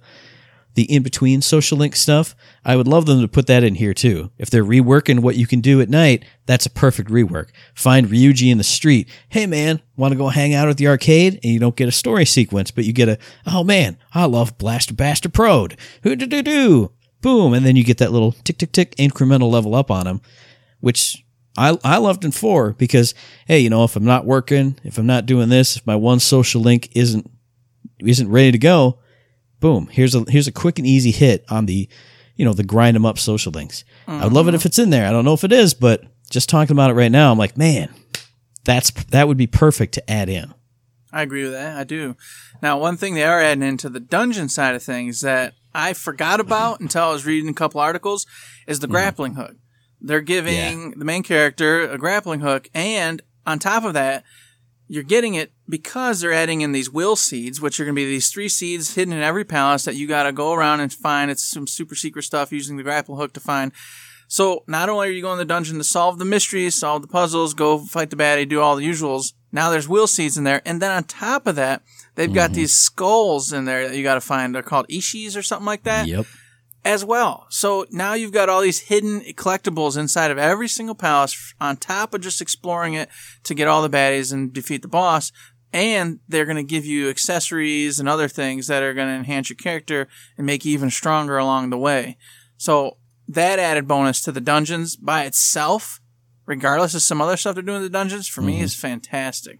[0.76, 2.36] the in between social link stuff.
[2.64, 4.32] I would love them to put that in here too.
[4.38, 7.50] If they're reworking what you can do at night, that's a perfect rework.
[7.74, 9.10] Find Ryuji in the street.
[9.30, 11.40] Hey man, want to go hang out at the arcade?
[11.44, 14.58] And you don't get a story sequence, but you get a, oh man, I love
[14.58, 15.78] Blaster Baster Prode.
[16.04, 16.92] Who do do do?
[17.22, 17.54] Boom.
[17.54, 20.22] And then you get that little tick tick tick incremental level up on him,
[20.80, 21.24] which
[21.58, 23.14] I, I loved in four because,
[23.46, 26.20] hey, you know, if I'm not working, if I'm not doing this, if my one
[26.20, 27.30] social link isn't,
[28.00, 29.00] isn't ready to go,
[29.60, 31.88] boom here's a here's a quick and easy hit on the
[32.36, 34.90] you know the grind them up social links i would love it if it's in
[34.90, 37.38] there i don't know if it is but just talking about it right now i'm
[37.38, 37.94] like man
[38.64, 40.54] that's that would be perfect to add in
[41.12, 41.78] I agree with that.
[41.78, 42.16] I do.
[42.62, 46.40] Now, one thing they are adding into the dungeon side of things that I forgot
[46.40, 48.26] about until I was reading a couple articles
[48.68, 48.94] is the mm-hmm.
[48.94, 49.56] grappling hook.
[50.02, 54.24] They're giving the main character a grappling hook, and on top of that,
[54.90, 58.06] you're getting it because they're adding in these will seeds, which are going to be
[58.06, 61.30] these three seeds hidden in every palace that you got to go around and find.
[61.30, 63.72] It's some super secret stuff using the grapple hook to find.
[64.28, 67.08] So not only are you going to the dungeon to solve the mysteries, solve the
[67.08, 69.34] puzzles, go fight the baddie, do all the usuals.
[69.52, 71.84] Now there's will seeds in there, and then on top of that,
[72.16, 72.56] they've got mm-hmm.
[72.56, 74.54] these skulls in there that you got to find.
[74.54, 76.26] They're called ishis or something like that Yep.
[76.86, 77.46] As well.
[77.50, 82.14] So now you've got all these hidden collectibles inside of every single palace on top
[82.14, 83.10] of just exploring it
[83.44, 85.32] to get all the baddies and defeat the boss.
[85.72, 89.50] And they're going to give you accessories and other things that are going to enhance
[89.50, 92.18] your character and make you even stronger along the way.
[92.58, 96.02] So that added bonus to the dungeons by itself,
[96.48, 98.64] regardless of some other stuff they're doing in the dungeons, for me mm-hmm.
[98.64, 99.60] is fantastic.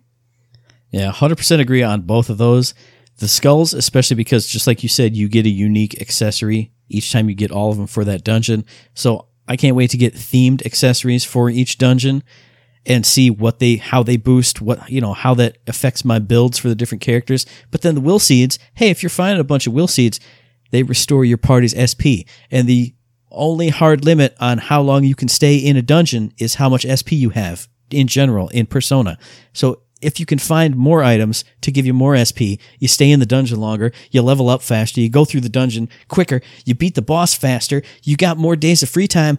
[0.90, 2.74] Yeah, 100% agree on both of those.
[3.18, 7.30] The skulls, especially because, just like you said, you get a unique accessory each time
[7.30, 8.66] you get all of them for that dungeon.
[8.94, 12.24] So I can't wait to get themed accessories for each dungeon
[12.86, 16.58] and see what they, how they boost, what, you know, how that affects my builds
[16.58, 17.46] for the different characters.
[17.72, 20.20] But then the will seeds, hey, if you're finding a bunch of will seeds,
[20.72, 22.26] they restore your party's SP.
[22.52, 22.94] And the
[23.32, 26.86] only hard limit on how long you can stay in a dungeon is how much
[26.86, 29.18] SP you have in general in Persona.
[29.54, 33.20] So if you can find more items to give you more SP, you stay in
[33.20, 36.96] the dungeon longer, you level up faster, you go through the dungeon quicker, you beat
[36.96, 39.38] the boss faster, you got more days of free time.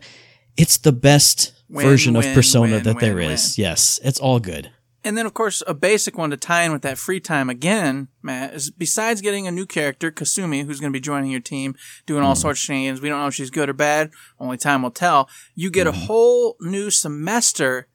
[0.56, 3.56] It's the best Win, version of Persona win, that there win, is.
[3.56, 4.70] Yes, it's all good.
[5.02, 8.08] And then, of course, a basic one to tie in with that free time again,
[8.22, 11.74] Matt, is besides getting a new character, Kasumi, who's going to be joining your team,
[12.04, 12.38] doing all mm.
[12.38, 13.00] sorts of shenanigans.
[13.00, 14.10] We don't know if she's good or bad.
[14.38, 15.30] Only time will tell.
[15.54, 16.00] You get a mm-hmm.
[16.02, 17.88] whole new semester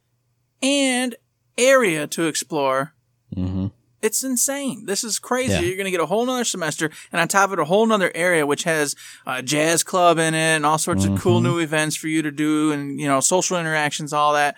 [0.63, 1.15] and
[1.57, 2.93] area to explore.
[3.35, 3.67] Mm-hmm.
[4.01, 4.85] It's insane.
[4.85, 5.53] This is crazy.
[5.53, 5.61] Yeah.
[5.61, 7.87] You're going to get a whole nother semester, and on top of it, a whole
[7.87, 11.57] nother area which has a jazz club in it and all sorts of cool new
[11.57, 14.57] events for you to do, and you know, social interactions, all that.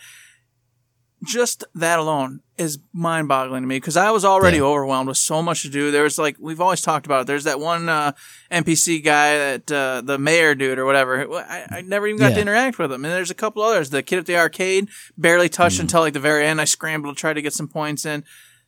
[1.26, 4.64] Just that alone is mind-boggling to me because I was already Yeah.
[4.64, 5.90] overwhelmed with so much to do.
[5.90, 7.22] There's like we've always talked about.
[7.22, 7.28] It.
[7.28, 8.12] There's that one uh,
[8.52, 11.28] NPC guy, that uh, the mayor dude or whatever.
[11.36, 13.04] I, I never even got to interact with him.
[13.04, 13.90] And there's a couple others.
[13.90, 16.62] The kid at the arcade barely touched until like the very end.
[16.62, 18.24] I scrambled to try to get some points in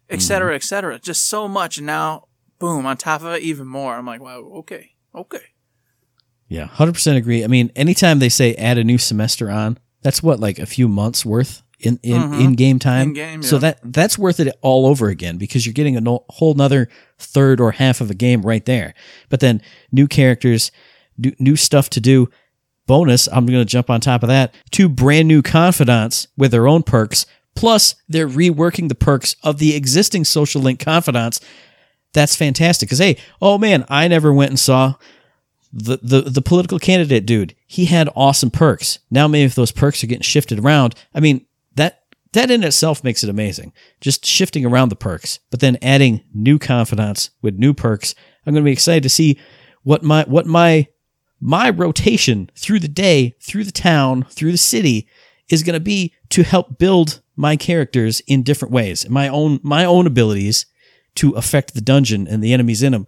[0.10, 0.98] et cetera, et cetera.
[0.98, 1.78] Just so much.
[1.78, 2.26] And now,
[2.58, 3.94] boom, on top of it, even more.
[3.94, 5.42] I'm like, wow, okay, okay.
[6.48, 7.44] Yeah, hundred percent agree.
[7.44, 10.88] I mean, anytime they say add a new semester on, that's what like a few
[10.88, 12.42] months worth in in, Mhm.
[12.44, 13.10] in game time.
[13.10, 13.60] In-game, So yeah.
[13.60, 17.60] that that's worth it all over again because you're getting a no, whole nother third
[17.62, 18.94] or half of a game right there.
[19.30, 19.62] But then
[19.92, 20.72] new characters,
[21.18, 22.30] new, new stuff to do.
[22.88, 24.54] Bonus, I'm going to jump on top of that.
[24.72, 27.26] Two brand new confidants with their own perks.
[27.56, 31.40] Plus, they're reworking the perks of the existing social link confidants.
[32.14, 32.88] That's fantastic.
[32.90, 34.96] Because hey, oh man, I never went and saw
[35.72, 38.98] the, the the political candidate dude, he had awesome perks.
[39.12, 41.46] Now maybe if those perks are getting shifted around, I mean
[42.34, 43.74] that in itself makes it amazing.
[44.02, 48.14] Just shifting around the perks, but then adding new confidants with new perks.
[48.46, 49.40] I'm going to be excited to see
[49.84, 50.88] what my what my
[51.42, 55.08] my rotation through the day, through the town, through the city
[55.50, 59.86] is going to be to help build my characters in different ways, my own my
[59.86, 60.66] own abilities
[61.16, 63.08] to affect the dungeon and the enemies in them.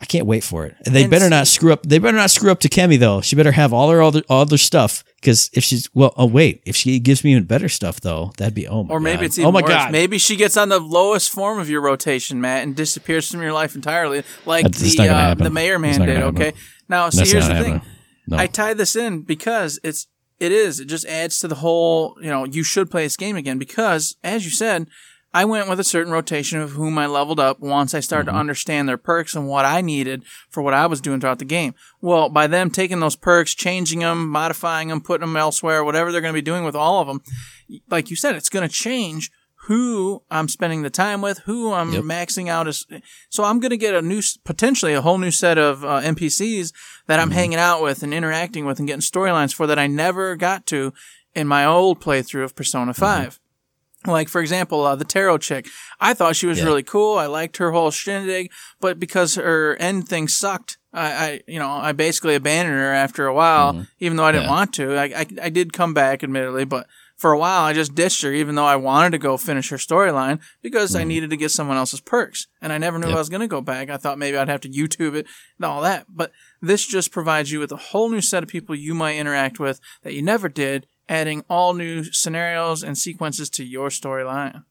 [0.00, 0.76] I can't wait for it.
[0.84, 1.82] They And better not screw up.
[1.82, 3.20] They better not screw up Takemi though.
[3.22, 6.62] She better have all her other all other stuff because if she's well, oh wait,
[6.66, 9.24] if she gives me even better stuff though, that'd be oh my Or maybe God.
[9.24, 9.70] it's even oh my worse.
[9.70, 9.92] god.
[9.92, 13.52] Maybe she gets on the lowest form of your rotation, Matt, and disappears from your
[13.54, 15.44] life entirely, like That's the uh, happen.
[15.44, 16.22] the mayor man did.
[16.22, 16.52] Okay.
[16.88, 17.82] Now, see, That's here's not the thing.
[18.28, 18.36] No.
[18.36, 22.28] I tie this in because it's it is it just adds to the whole you
[22.28, 24.88] know you should play this game again because as you said
[25.40, 28.36] I went with a certain rotation of whom I leveled up once I started Mm-hmm.
[28.36, 31.44] to understand their perks and what I needed for what I was doing throughout the
[31.44, 31.74] game.
[32.00, 36.20] Well, by them taking those perks, changing them, modifying them, putting them elsewhere, whatever they're
[36.22, 37.20] going to be doing with all of them,
[37.90, 39.30] like you said, it's going to change
[39.66, 42.04] who I'm spending the time with, who I'm Yep.
[42.04, 42.86] maxing out as.
[43.28, 46.72] So I'm going to get a new, potentially a whole new set of uh, NPCs
[47.08, 50.36] that I'm hanging out with and interacting with and getting storylines for that I never
[50.36, 50.92] got to
[51.34, 53.38] in my old playthrough of Persona 5.
[54.06, 55.66] Like, for example, uh, the tarot chick.
[56.00, 56.64] I thought she was Yeah.
[56.64, 57.18] really cool.
[57.18, 61.68] I liked her whole shindig, but because her end thing sucked, I, I you know,
[61.70, 64.50] I basically abandoned her after a while, even though I didn't Mm-hmm.
[64.50, 64.56] Yeah.
[64.56, 64.94] want to.
[64.96, 68.32] I, I, I did come back, admittedly, but for a while I just ditched her,
[68.32, 71.78] even though I wanted to go finish her storyline because I needed to get someone
[71.78, 72.46] else's perks.
[72.60, 73.10] And I never knew Mm-hmm.
[73.10, 73.16] Yep.
[73.16, 73.88] I was going to go back.
[73.88, 75.26] I thought maybe I'd have to YouTube it
[75.58, 76.06] and all that.
[76.10, 79.58] But this just provides you with a whole new set of people you might interact
[79.58, 84.64] with that you never did, adding all new scenarios and sequences to your storyline.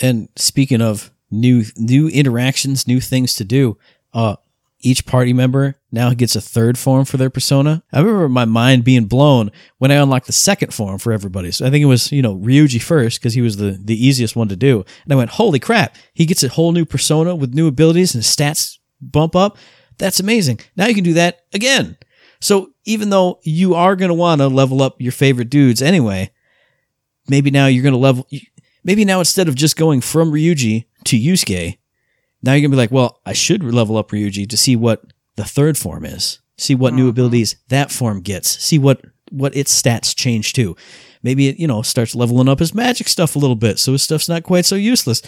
[0.00, 3.78] And speaking of new new interactions, new things to do,
[4.12, 4.36] uh
[4.82, 7.82] each party member now gets a third form for their persona.
[7.92, 11.52] I remember my mind being blown when I unlocked the second form for everybody.
[11.52, 14.34] So I think it was, you know, Ryuji first because he was the, the easiest
[14.34, 14.84] one to do.
[15.04, 18.24] And I went, holy crap, he gets a whole new persona with new abilities and
[18.24, 19.56] stats bump up.
[19.98, 20.60] That's amazing.
[20.76, 21.96] Now you can do that again.
[22.42, 26.30] So even though you are going to want to level up your favorite dudes anyway,
[27.28, 28.26] maybe now you're going to level,
[28.84, 31.78] maybe now instead of just going from Ryuji to Yusuke,
[32.42, 35.04] now you're gonna be like, well, I should level up Ryuji to see what
[35.36, 37.10] the third form is, see what new mm-hmm.
[37.10, 40.76] abilities that form gets, see what what its stats change to.
[41.22, 44.02] Maybe it you know starts leveling up his magic stuff a little bit, so his
[44.02, 45.22] stuff's not quite so useless.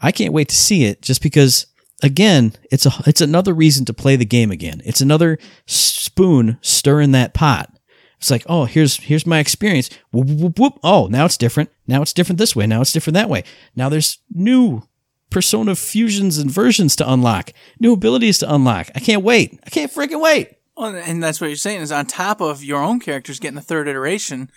[0.00, 1.66] I can't wait to see it, just because
[2.02, 4.82] again, it's a it's another reason to play the game again.
[4.84, 7.72] It's another spoon stirring that pot.
[8.18, 9.90] It's like, oh, here's here's my experience.
[10.10, 10.78] Whoop, whoop, whoop.
[10.82, 11.70] Oh, now it's different.
[11.86, 12.66] Now it's different this way.
[12.66, 13.44] Now it's different that way.
[13.74, 14.82] Now there's new
[15.30, 18.90] persona fusions and versions to unlock, new abilities to unlock.
[18.94, 19.58] I can't wait.
[19.64, 20.58] I can't freaking wait.
[20.76, 23.62] Well, and that's what you're saying is on top of your own characters getting the
[23.62, 24.50] third iteration,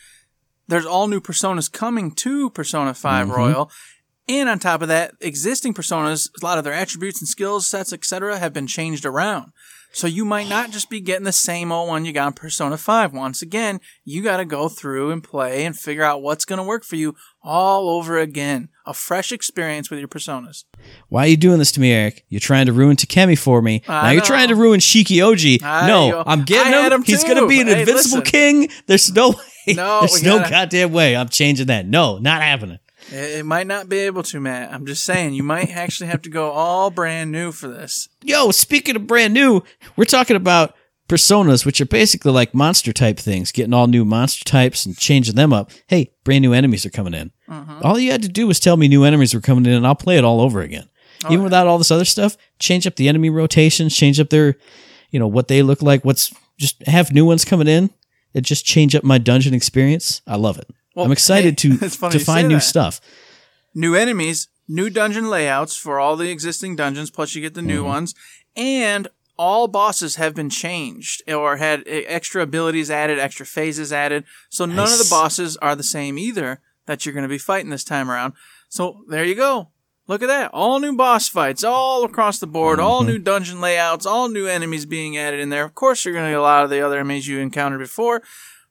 [0.67, 3.35] there's all new personas coming to Persona 5 mm-hmm.
[3.35, 3.71] Royal.
[4.27, 7.93] And on top of that, existing personas, a lot of their attributes and skills sets,
[7.93, 9.51] etc., have been changed around.
[9.91, 12.75] So you might not just be getting the same old one you got in Persona
[12.75, 13.13] 5.
[13.13, 16.63] Once again, you got to go through and play and figure out what's going to
[16.65, 18.67] work for you all over again.
[18.85, 20.65] A fresh experience with your personas.
[21.07, 22.25] Why are you doing this to me, Eric?
[22.27, 23.83] You're trying to ruin Takemi for me.
[23.87, 25.63] I now you're trying to ruin Shikioji.
[25.63, 26.23] I no, know.
[26.27, 26.91] I'm getting him.
[26.91, 28.31] him He's going to be an Hey, invincible listen.
[28.31, 28.69] king.
[28.87, 29.29] There's no
[29.67, 29.73] way.
[29.75, 31.15] No, There's no gotta- goddamn way.
[31.15, 31.85] I'm changing that.
[31.87, 32.79] No, not happening.
[33.11, 34.73] It, might not be able to, Matt.
[34.73, 38.09] I'm just saying, you might actually have to go all brand new for this.
[38.23, 39.61] Yo, speaking of brand new,
[39.95, 40.75] we're talking about
[41.07, 45.35] personas, which are basically like monster type things, getting all new monster types and changing
[45.35, 45.71] them up.
[45.87, 47.31] Hey, brand new enemies are coming in.
[47.49, 47.79] Mm-hmm.
[47.83, 49.95] All you had to do was tell me new enemies were coming in, and I'll
[49.95, 50.89] play it all over again.
[51.23, 54.55] Oh, Even without all this other stuff, change up the enemy rotations, change up their,
[55.11, 56.03] you know, what they look like.
[56.03, 57.91] What's just have new ones coming in.
[58.33, 60.21] It just change up my dungeon experience.
[60.27, 60.69] I love it.
[60.95, 61.77] Well, I'm excited hey, to
[62.09, 62.61] to find new that.
[62.61, 63.01] stuff.
[63.73, 67.79] New enemies, new dungeon layouts for all the existing dungeons, plus you get the new
[67.79, 67.87] Mm-hmm.
[67.87, 68.15] ones,
[68.55, 74.23] and all bosses have been changed or had extra abilities added, extra phases added.
[74.49, 77.69] So none of the bosses are the same either that you're going to be fighting
[77.69, 78.31] this time around.
[78.69, 79.69] So there you go.
[80.07, 80.51] Look at that.
[80.53, 83.09] All new boss fights, all across the board, all Mm-hmm.
[83.09, 85.65] new dungeon layouts, all new enemies being added in there.
[85.65, 88.21] Of course, you're going to get a lot of the other enemies you encountered before,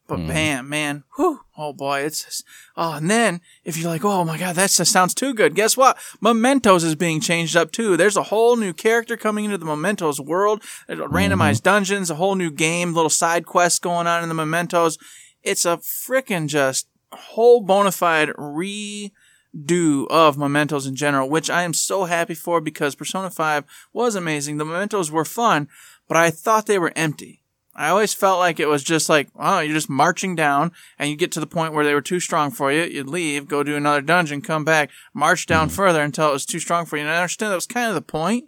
[0.07, 0.29] but Mm-hmm.
[0.29, 2.45] bam, man, whew, oh boy, it's just,
[2.77, 5.55] oh, and then if you're like, oh my god, that just sounds too good.
[5.55, 5.97] Guess what?
[6.21, 7.97] Mementos is being changed up too.
[7.97, 10.63] There's a whole new character coming into the Mementos world.
[10.87, 14.99] There's randomized dungeons, a whole new game, little side quests going on in the Mementos.
[15.43, 21.73] It's a frickin' just whole bona fide redo of Mementos in general, which I am
[21.75, 24.57] so happy for because Persona 5 was amazing.
[24.59, 25.69] The Mementos were fun,
[26.09, 27.41] but I thought they were empty.
[27.77, 31.17] I always felt like it was just like, oh, you're just marching down and you
[31.17, 32.83] get to the point where they were too strong for you.
[32.83, 35.75] You'd leave, go do another dungeon, come back, march down hmm.
[35.75, 37.03] further until it was too strong for you.
[37.03, 38.47] And I understand that was kind of the point,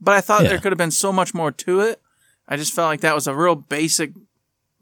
[0.00, 0.50] but I thought Yeah.
[0.50, 2.00] there could have been so much more to it.
[2.46, 4.12] I just felt like that was a real basic,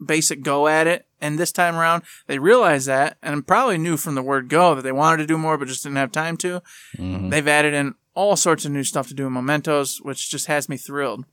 [0.03, 1.05] basic go at it.
[1.21, 4.81] And this time around, they realized that and probably knew from the word go that
[4.81, 6.61] they wanted to do more, but just didn't have time to.
[6.97, 7.29] Mm-hmm.
[7.29, 10.67] They've added in all sorts of new stuff to do in Mementos, which just has
[10.67, 11.25] me thrilled.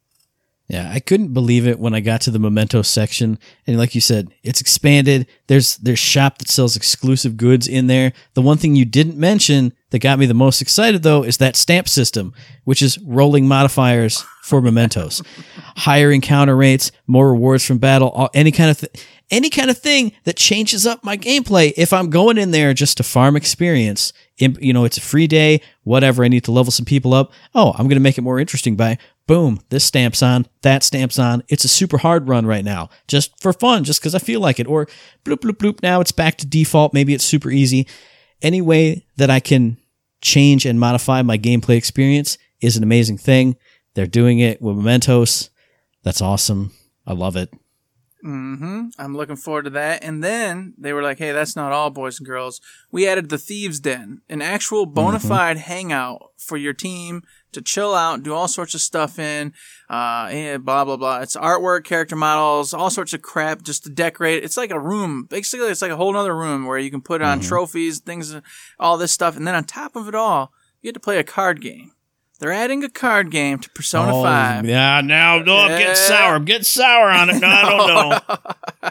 [0.68, 4.02] Yeah, I couldn't believe it when I got to the memento section, and like you
[4.02, 5.26] said, it's expanded.
[5.46, 8.12] There's there's shop that sells exclusive goods in there.
[8.34, 11.56] The one thing you didn't mention that got me the most excited though is that
[11.56, 15.22] stamp system, which is rolling modifiers for mementos,
[15.76, 20.12] higher encounter rates, more rewards from battle, any kind of th- any kind of thing
[20.24, 21.72] that changes up my gameplay.
[21.76, 25.60] If I'm going in there just to farm experience, you know, it's a free day,
[25.84, 26.24] whatever.
[26.24, 27.32] I need to level some people up.
[27.54, 31.20] Oh, I'm going to make it more interesting by boom, this stamps on, that stamps
[31.20, 31.44] on.
[31.48, 34.58] It's a super hard run right now, just for fun, just because I feel like
[34.58, 34.66] it.
[34.66, 34.86] Or
[35.24, 35.82] bloop, bloop, bloop.
[35.82, 36.92] Now it's back to default.
[36.92, 37.86] Maybe it's super easy.
[38.42, 39.76] Any way that I can
[40.20, 43.56] change and modify my gameplay experience is an amazing thing.
[43.94, 45.50] They're doing it with Mementos.
[46.02, 46.72] That's awesome.
[47.06, 47.52] I love it.
[48.24, 48.88] Mm-hmm.
[48.98, 50.02] I'm looking forward to that.
[50.02, 52.60] And then they were like, hey, that's not all, boys and girls.
[52.90, 57.22] We added the Thieves Den, an actual bona fide hangout for your team
[57.52, 59.52] to chill out, do all sorts of stuff in,
[59.88, 61.20] uh, and blah, blah, blah.
[61.20, 64.44] It's artwork, character models, all sorts of crap just to decorate.
[64.44, 65.24] It's like a room.
[65.24, 68.34] Basically, it's like a whole other room where you can put on trophies, things,
[68.78, 69.36] all this stuff.
[69.36, 71.92] And then on top of it all, you get to play a card game.
[72.40, 74.64] They're adding a card game to Persona 5.
[74.64, 75.78] yeah, now no, I'm Yeah.
[75.78, 76.34] getting sour.
[76.36, 77.40] I'm getting sour on it.
[77.40, 78.90] No, I don't know.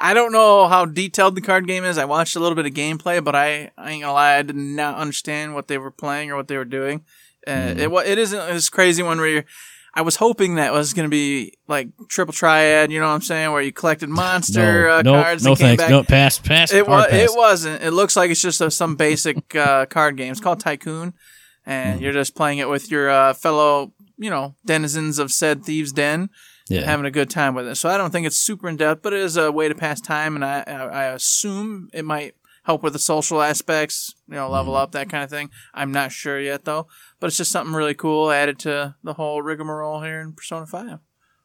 [0.00, 1.98] I don't know how detailed the card game is.
[1.98, 4.56] I watched a little bit of gameplay, but I, I ain't gonna lie, I did
[4.56, 7.04] not understand what they were playing or what they were doing.
[7.48, 7.96] Uh, Mm-hmm.
[7.96, 9.44] It it isn't this crazy one where you're,
[9.94, 12.92] I was hoping that was gonna be like triple triad.
[12.92, 13.50] You know what I'm saying?
[13.52, 15.44] Where you collected monster no, uh, no, cards.
[15.44, 15.82] no and came thanks.
[15.82, 15.90] back.
[15.90, 16.72] No, pass, pass.
[16.72, 17.06] It was.
[17.12, 17.82] It wasn't.
[17.82, 20.30] It looks like it's just a, some basic uh, card game.
[20.30, 21.14] It's called Tycoon,
[21.66, 22.04] and Mm-hmm.
[22.04, 26.28] you're just playing it with your uh, fellow, you know, denizens of said thieves' den,
[26.68, 26.82] Yeah.
[26.84, 27.74] having a good time with it.
[27.76, 30.00] So I don't think it's super in depth, but it is a way to pass
[30.00, 32.34] time, and I, I, I assume it might
[32.68, 34.82] help with the social aspects, you know, level Mm-hmm.
[34.82, 35.48] up that kind of thing.
[35.72, 36.86] I'm not sure yet though,
[37.18, 40.98] but it's just something really cool added to the whole rigmarole here in Persona Five.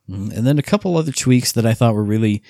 [0.09, 0.35] Mhm.
[0.37, 2.43] And then a couple other tweaks that I thought were really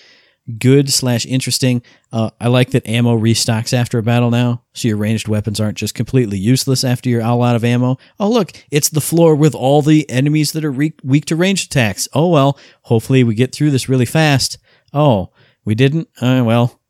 [0.58, 1.84] good slash interesting.
[2.12, 5.78] Uh, I like that ammo restocks after a battle now, so your ranged weapons aren't
[5.78, 7.98] just completely useless after you're all out of ammo.
[8.20, 11.72] Oh look, it's the floor with all the enemies that are re- weak to ranged
[11.72, 12.08] attacks.
[12.14, 14.58] Oh well, hopefully we get through this really fast.
[14.92, 15.30] Oh,
[15.64, 16.10] we didn't.
[16.20, 16.82] Uh, well,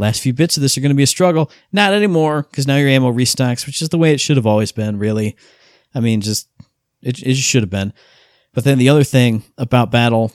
[0.00, 1.50] last few bits of this are going to be a struggle.
[1.72, 4.72] Not anymore, because now your ammo restocks, which is the way it should have always
[4.72, 4.98] been.
[4.98, 5.36] Really,
[5.94, 6.48] I mean, just
[7.02, 7.92] it, it just should have been.
[8.52, 10.32] But then the other thing about battle,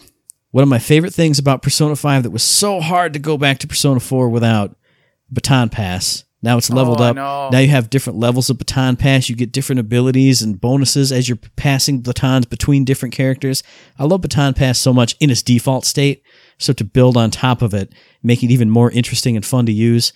[0.51, 3.57] one of my favorite things about Persona 5 that was so hard to go back
[3.59, 4.76] to Persona 4 without
[5.30, 6.24] Baton Pass.
[6.41, 7.51] Now it's leveled Oh, up.
[7.51, 9.30] Now you have different levels of Baton Pass.
[9.30, 13.63] You get different abilities and bonuses as you're passing batons between different characters.
[13.97, 16.22] I love Baton Pass so much in its default state.
[16.58, 17.93] So to build on top of it,
[18.24, 20.14] make it even more interesting and fun to use.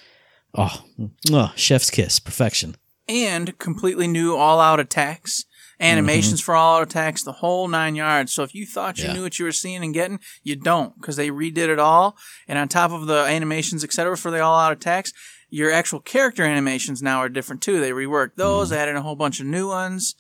[0.56, 0.84] Oh,
[1.28, 2.76] mwah, chef's kiss, perfection.
[3.10, 5.46] and completely new all-out attacks,
[5.80, 6.46] animations mm-hmm.
[6.46, 8.32] for all-out attacks, the whole nine yards.
[8.32, 9.14] So if you thought you Yeah.
[9.14, 12.16] knew what you were seeing and getting, you don't, because they redid it all.
[12.48, 15.12] And on top of the animations, etc., for the all-out attacks,
[15.50, 17.80] your actual character animations now are different too.
[17.80, 18.80] They reworked those, mm-hmm.
[18.80, 20.14] added a whole bunch of new ones.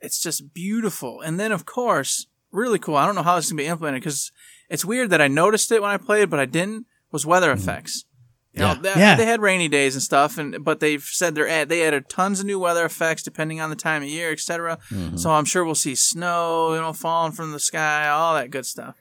[0.00, 1.22] It's just beautiful.
[1.22, 2.96] And then, of course, really cool.
[2.96, 4.30] I don't know how this is gonna be implemented because
[4.68, 6.86] it's weird that I noticed it when I played, but I didn't.
[7.10, 7.60] Was weather mm-hmm.
[7.62, 8.04] effects.
[8.52, 8.74] You know, Yeah.
[8.94, 9.16] they, Yeah.
[9.16, 12.40] they had rainy days and stuff, and but they've said they're add, they added tons
[12.40, 14.78] of new weather effects depending on the time of year, etc.
[14.90, 15.16] Mm-hmm.
[15.16, 18.66] So I'm sure we'll see snow, you know, falling from the sky, all that good
[18.66, 18.94] stuff.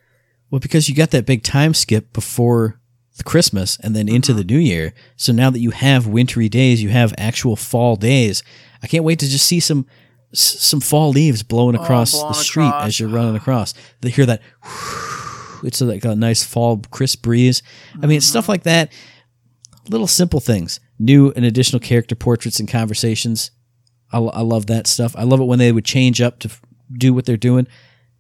[0.49, 2.80] Well, because you got that big time skip before
[3.18, 4.39] the Christmas and then into mm-hmm.
[4.39, 4.93] the New Year.
[5.15, 8.43] So now that you have wintry days, you have actual fall days.
[8.82, 9.86] I can't wait to just see some
[10.34, 12.88] some fall leaves blowing oh, across blowing the street across.
[12.88, 13.74] as you're running across.
[14.01, 14.41] They hear that.
[15.64, 17.62] It's like a nice fall crisp breeze.
[18.01, 18.91] I mean, stuff like that.
[19.89, 23.51] Little simple things, new and additional character portraits and conversations.
[24.12, 25.16] I, I love that stuff.
[25.18, 27.68] I love it when they would change up to f- do what they're doing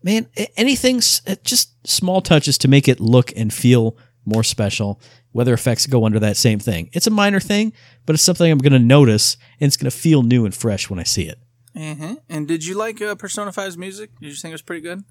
[0.03, 4.99] man, anything, uh, just small touches to make it look and feel more special.
[5.33, 6.89] Weather effects go under that same thing.
[6.93, 7.73] It's a minor thing,
[8.05, 10.89] but it's something I'm going to notice, and it's going to feel new and fresh
[10.89, 11.39] when I see it.
[11.75, 14.11] hmm And did you like uh, Persona 5's music?
[14.19, 15.03] Did you think it was pretty good?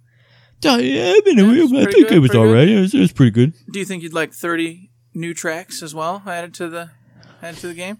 [0.62, 0.76] Yeah, I,
[1.24, 2.54] mean, it's I think good, it was pretty all good.
[2.54, 2.68] right.
[2.68, 3.52] It was, it was pretty good.
[3.70, 6.90] Do you think you'd like 30 new tracks as well added to the
[7.42, 7.98] added to the game?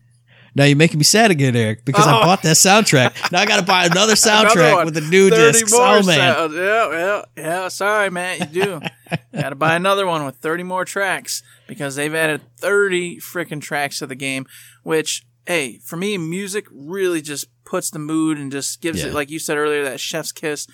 [0.54, 2.22] Now you're making me sad again, Eric, because I Oh.
[2.22, 3.30] bought that soundtrack.
[3.30, 5.70] now I got to buy another soundtrack Another with a new 30 disc.
[5.74, 6.54] more Oh man, sounds.
[6.54, 7.68] Yeah, yeah, yeah.
[7.68, 8.80] Sorry, Matt, you do.
[9.34, 13.98] Got to buy another one with 30 more tracks because they've added 30 freaking tracks
[13.98, 14.46] to the game,
[14.82, 19.08] which, hey, for me, music really just puts the mood and just gives Yeah.
[19.08, 20.66] it, like you said earlier, that chef's kiss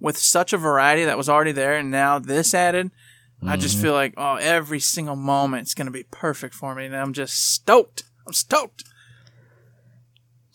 [0.00, 1.76] with such a variety that was already there.
[1.76, 2.90] And now this added,
[3.46, 3.82] I just Mm-hmm.
[3.84, 6.86] feel like, oh, every single moment is going to be perfect for me.
[6.86, 8.02] And I'm just stoked.
[8.26, 8.84] I'm stoked.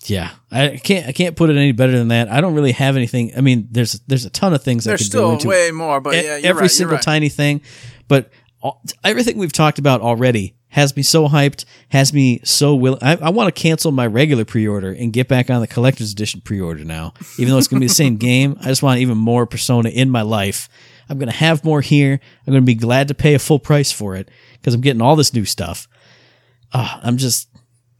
[0.05, 2.29] yeah, I can't I can't put it any better than that.
[2.29, 3.31] I don't really have anything.
[3.35, 5.47] I mean, there's there's a ton of things I There's could go still into.
[5.47, 7.03] way more, but E- yeah, every right, single right.
[7.03, 7.61] tiny thing.
[8.07, 8.29] But
[8.61, 12.99] all, everything we've talked about already has me so hyped, has me so willing.
[13.01, 16.41] I, I want to cancel my regular pre-order and get back on the collector's edition
[16.41, 17.13] pre-order now.
[17.39, 19.87] Even though it's going to be the same game, I just want even more Persona
[19.87, 20.67] in my life.
[21.07, 22.19] I'm going to have more here.
[22.45, 25.01] I'm going to be glad to pay a full price for it because I'm getting
[25.01, 25.87] all this new stuff.
[26.73, 27.47] Ah, I'm just,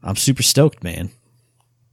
[0.02, 1.08] I'm super stoked, man.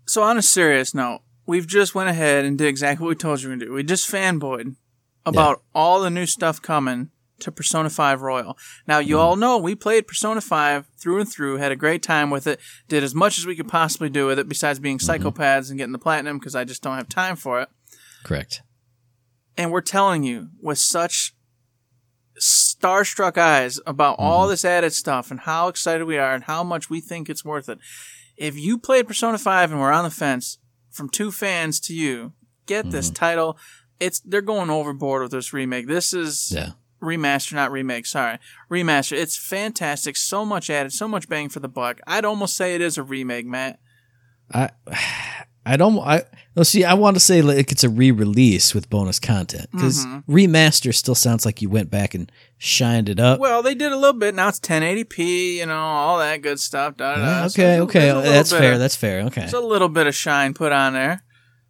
[0.05, 3.41] So on a serious note, we've just went ahead and did exactly what we told
[3.41, 3.73] you we gonna do.
[3.73, 4.75] We just fanboyed
[5.25, 7.09] about all the new stuff coming
[7.43, 8.57] to Persona 5 Royal.
[8.87, 9.21] Now you hmm.
[9.21, 12.59] all know we played Persona 5 through and through, had a great time with it,
[12.87, 15.09] did as much as we could possibly do with it besides being hmm.
[15.09, 17.69] psychopaths and getting the platinum because I just don't have time for it.
[18.23, 18.61] Correct.
[19.57, 21.35] And we're telling you with such
[22.39, 24.51] starstruck eyes about all hmm.
[24.51, 27.69] this added stuff and how excited we are and how much we think it's worth
[27.69, 27.79] it.
[28.35, 30.57] If you played Persona 5 and were on the fence
[30.89, 32.33] from two fans to you,
[32.65, 33.57] get this title.
[33.99, 35.87] It's they're going overboard with this remake.
[35.87, 36.71] This is Yeah.
[37.03, 38.05] Remaster, not remake.
[38.05, 38.37] Sorry,
[38.71, 39.13] remaster.
[39.17, 40.15] It's fantastic.
[40.17, 41.99] So much added, so much bang for the buck.
[42.07, 43.79] I'd almost say it is a remake, Matt.
[44.53, 44.69] I
[45.65, 45.97] I don't.
[45.99, 46.23] I
[46.63, 46.83] see.
[46.83, 50.23] I want to say like it's a re-release with bonus content because Mhm.
[50.27, 53.39] remaster still sounds like you went back and shined it up.
[53.39, 54.35] Well, they did a little bit.
[54.35, 56.97] Now it's 1080p, you know, all that good stuff.
[56.97, 57.21] Da, da.
[57.21, 58.77] Yeah, okay, a- okay, that's bit fair.
[58.77, 59.21] That's fair.
[59.21, 59.41] Okay.
[59.41, 61.23] There's a little bit of shine put on there.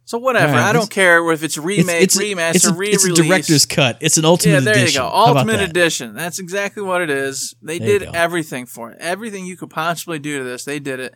[0.06, 0.52] So whatever.
[0.52, 3.06] Right, I don't care if it's remake, it's, remaster, it's, a, re-release.
[3.06, 3.96] it's a director's cut.
[4.00, 5.02] It's an ultimate yeah, there edition.
[5.02, 5.14] you go.
[5.14, 5.70] Ultimate that?
[5.70, 6.14] edition.
[6.14, 7.54] That's exactly what it is.
[7.62, 8.98] They There did everything for it.
[9.00, 11.14] Everything you could possibly do to this, they did it.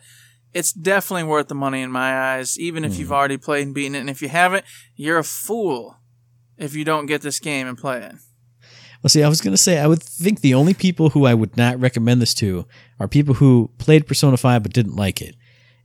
[0.55, 2.99] It's definitely worth the money in my eyes, even if Hmm.
[3.01, 3.99] you've already played and beaten it.
[3.99, 4.65] And if you haven't,
[4.95, 5.97] you're a fool
[6.57, 8.15] if you don't get this game and play it.
[9.03, 11.35] Well, see, I was going to say, I would think the only people who I
[11.35, 12.65] would not recommend this to
[12.99, 15.35] are people who played Persona 5 but didn't like it.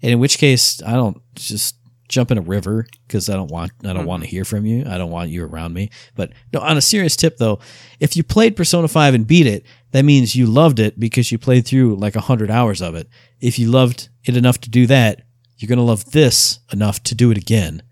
[0.02, 1.76] And in which case, I don't just
[2.15, 4.85] jump in a river because I don't want I don't want to hear from you.
[4.87, 5.91] I don't want you around me.
[6.15, 7.59] But no, on a serious tip though,
[8.01, 11.39] if you played Persona 5 and beat it, that means you loved it because you
[11.39, 13.09] played through like 100 hours of it.
[13.41, 15.23] If you loved it enough to do that,
[15.59, 17.83] you're going to love this enough to do it again.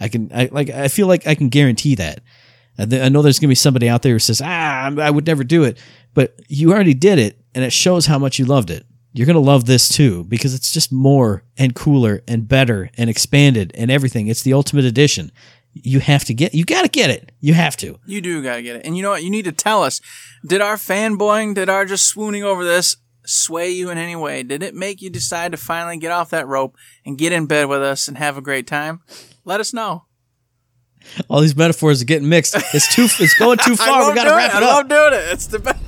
[0.00, 2.20] I can I like I feel like I can guarantee that.
[2.78, 5.10] I th- I know there's going to be somebody out there who says, "Ah, I
[5.10, 5.78] would never do it,"
[6.12, 8.84] but you already did it, and it shows how much you loved it.
[9.16, 13.08] You're going to love this too because it's just more and cooler and better and
[13.08, 14.26] expanded and everything.
[14.26, 15.30] It's the ultimate edition.
[15.72, 16.52] You have to get.
[16.52, 17.30] You got to get it.
[17.40, 17.98] You have to.
[18.06, 18.84] You do gotta get it.
[18.84, 19.22] And you know what?
[19.22, 20.00] You need to tell us.
[20.46, 22.96] Did our fanboying, did our just swooning over this
[23.26, 24.42] sway you in any way?
[24.42, 27.68] Did it make you decide to finally get off that rope and get in bed
[27.68, 29.00] with us and have a great time?
[29.44, 30.04] Let us know.
[31.28, 32.54] All these metaphors are getting mixed.
[32.74, 33.06] It's too.
[33.20, 34.08] It's going too far.
[34.08, 34.56] We got to wrap it.
[34.58, 34.74] it I up.
[34.76, 35.32] love doing it.
[35.32, 35.83] It's the best.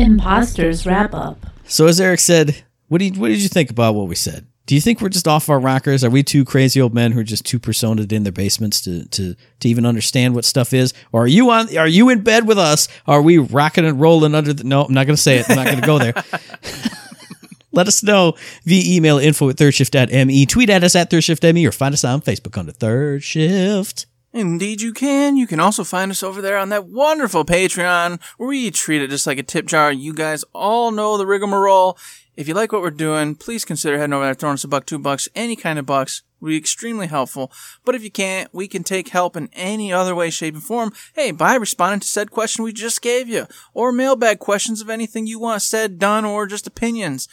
[0.00, 1.38] Imposters wrap up.
[1.66, 4.46] So as Eric said, what do you, what did you think about what we said?
[4.66, 6.04] Do you think we're just off our rockers?
[6.04, 9.04] Are we two crazy old men who are just too personaed in their basements to,
[9.08, 10.94] to, to even understand what stuff is?
[11.12, 12.88] Or are you on are you in bed with us?
[13.06, 15.50] Are we rocking and rolling under the No, I'm not gonna say it.
[15.50, 16.14] I'm not gonna go there.
[17.72, 18.34] Let us know
[18.64, 20.46] via email info at thirdshift.me.
[20.46, 24.06] Tweet at us at thirdshiftme or find us on Facebook under Third Shift.
[24.32, 25.36] Indeed, you can.
[25.36, 29.10] You can also find us over there on that wonderful Patreon where we treat it
[29.10, 29.92] just like a tip jar.
[29.92, 31.98] You guys all know the rigmarole.
[32.36, 34.86] If you like what we're doing, please consider heading over there, throwing us a buck,
[34.86, 37.52] two bucks, any kind of bucks would be extremely helpful.
[37.84, 40.92] But if you can't, we can take help in any other way, shape, and form.
[41.12, 45.26] Hey, by responding to said question we just gave you, or mailbag questions of anything
[45.26, 47.28] you want said, done, or just opinions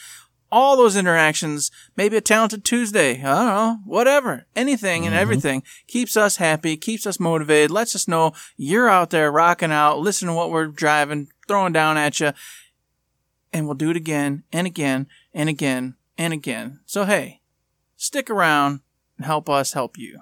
[0.52, 5.22] all those interactions, maybe a talented Tuesday, I don't know, whatever, anything and mm-hmm.
[5.22, 10.00] everything keeps us happy, keeps us motivated, lets us know you're out there rocking out,
[10.00, 12.32] listening to what we're driving, throwing down at you,
[13.52, 16.80] and we'll do it again and again and again and again.
[16.86, 17.41] So hey,
[17.95, 18.82] stick around
[19.18, 20.22] and help us help you.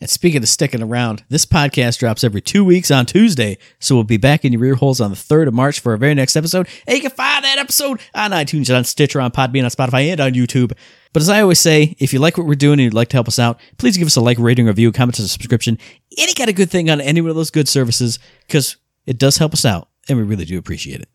[0.00, 4.04] And speaking of sticking around, this podcast drops every two weeks on Tuesday, so we'll
[4.04, 6.36] be back in your ear holes on the 3rd of March for our very next
[6.36, 6.68] episode.
[6.86, 10.18] And you can find that episode on iTunes, on Stitcher, on Podbean, on Spotify, and
[10.18, 10.72] on YouTube.
[11.12, 13.16] But as I always say, if you like what we're doing and you'd like to
[13.16, 15.76] help us out, please give us a like, rating, review, comment, and a subscription.
[16.16, 19.36] Any kind of good thing on any one of those good services, because it does
[19.36, 21.08] help us out, and we really do appreciate it.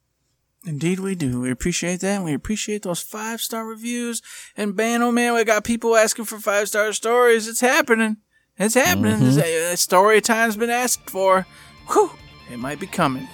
[0.63, 1.41] Indeed, we do.
[1.41, 2.17] We appreciate that.
[2.17, 4.21] And we appreciate those five star reviews.
[4.57, 7.47] And man, oh man, we got people asking for five star stories.
[7.47, 8.17] It's happening.
[8.57, 9.17] It's happening.
[9.17, 9.73] Mm-hmm.
[9.73, 11.45] Uh, story time's been asked for.
[11.91, 12.11] Whew,
[12.51, 13.27] it might be coming.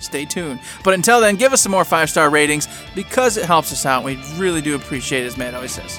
[0.00, 0.60] Stay tuned.
[0.84, 4.04] But until then, give us some more five star ratings because it helps us out.
[4.04, 5.98] We really do appreciate it, as Matt always says.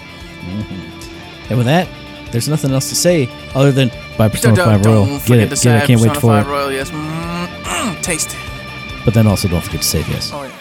[1.50, 1.88] And with that,
[2.32, 5.20] there's nothing else to say other than buy Persona Don't- 5 don't Royal.
[5.20, 5.84] Get it, get it.
[5.84, 6.50] I can't wait for 5 it.
[6.50, 6.92] Royal, yes.
[6.92, 8.36] Mm, mm, taste.
[9.04, 10.32] But then also don't forget to save yes.
[10.34, 10.59] Oh, yeah.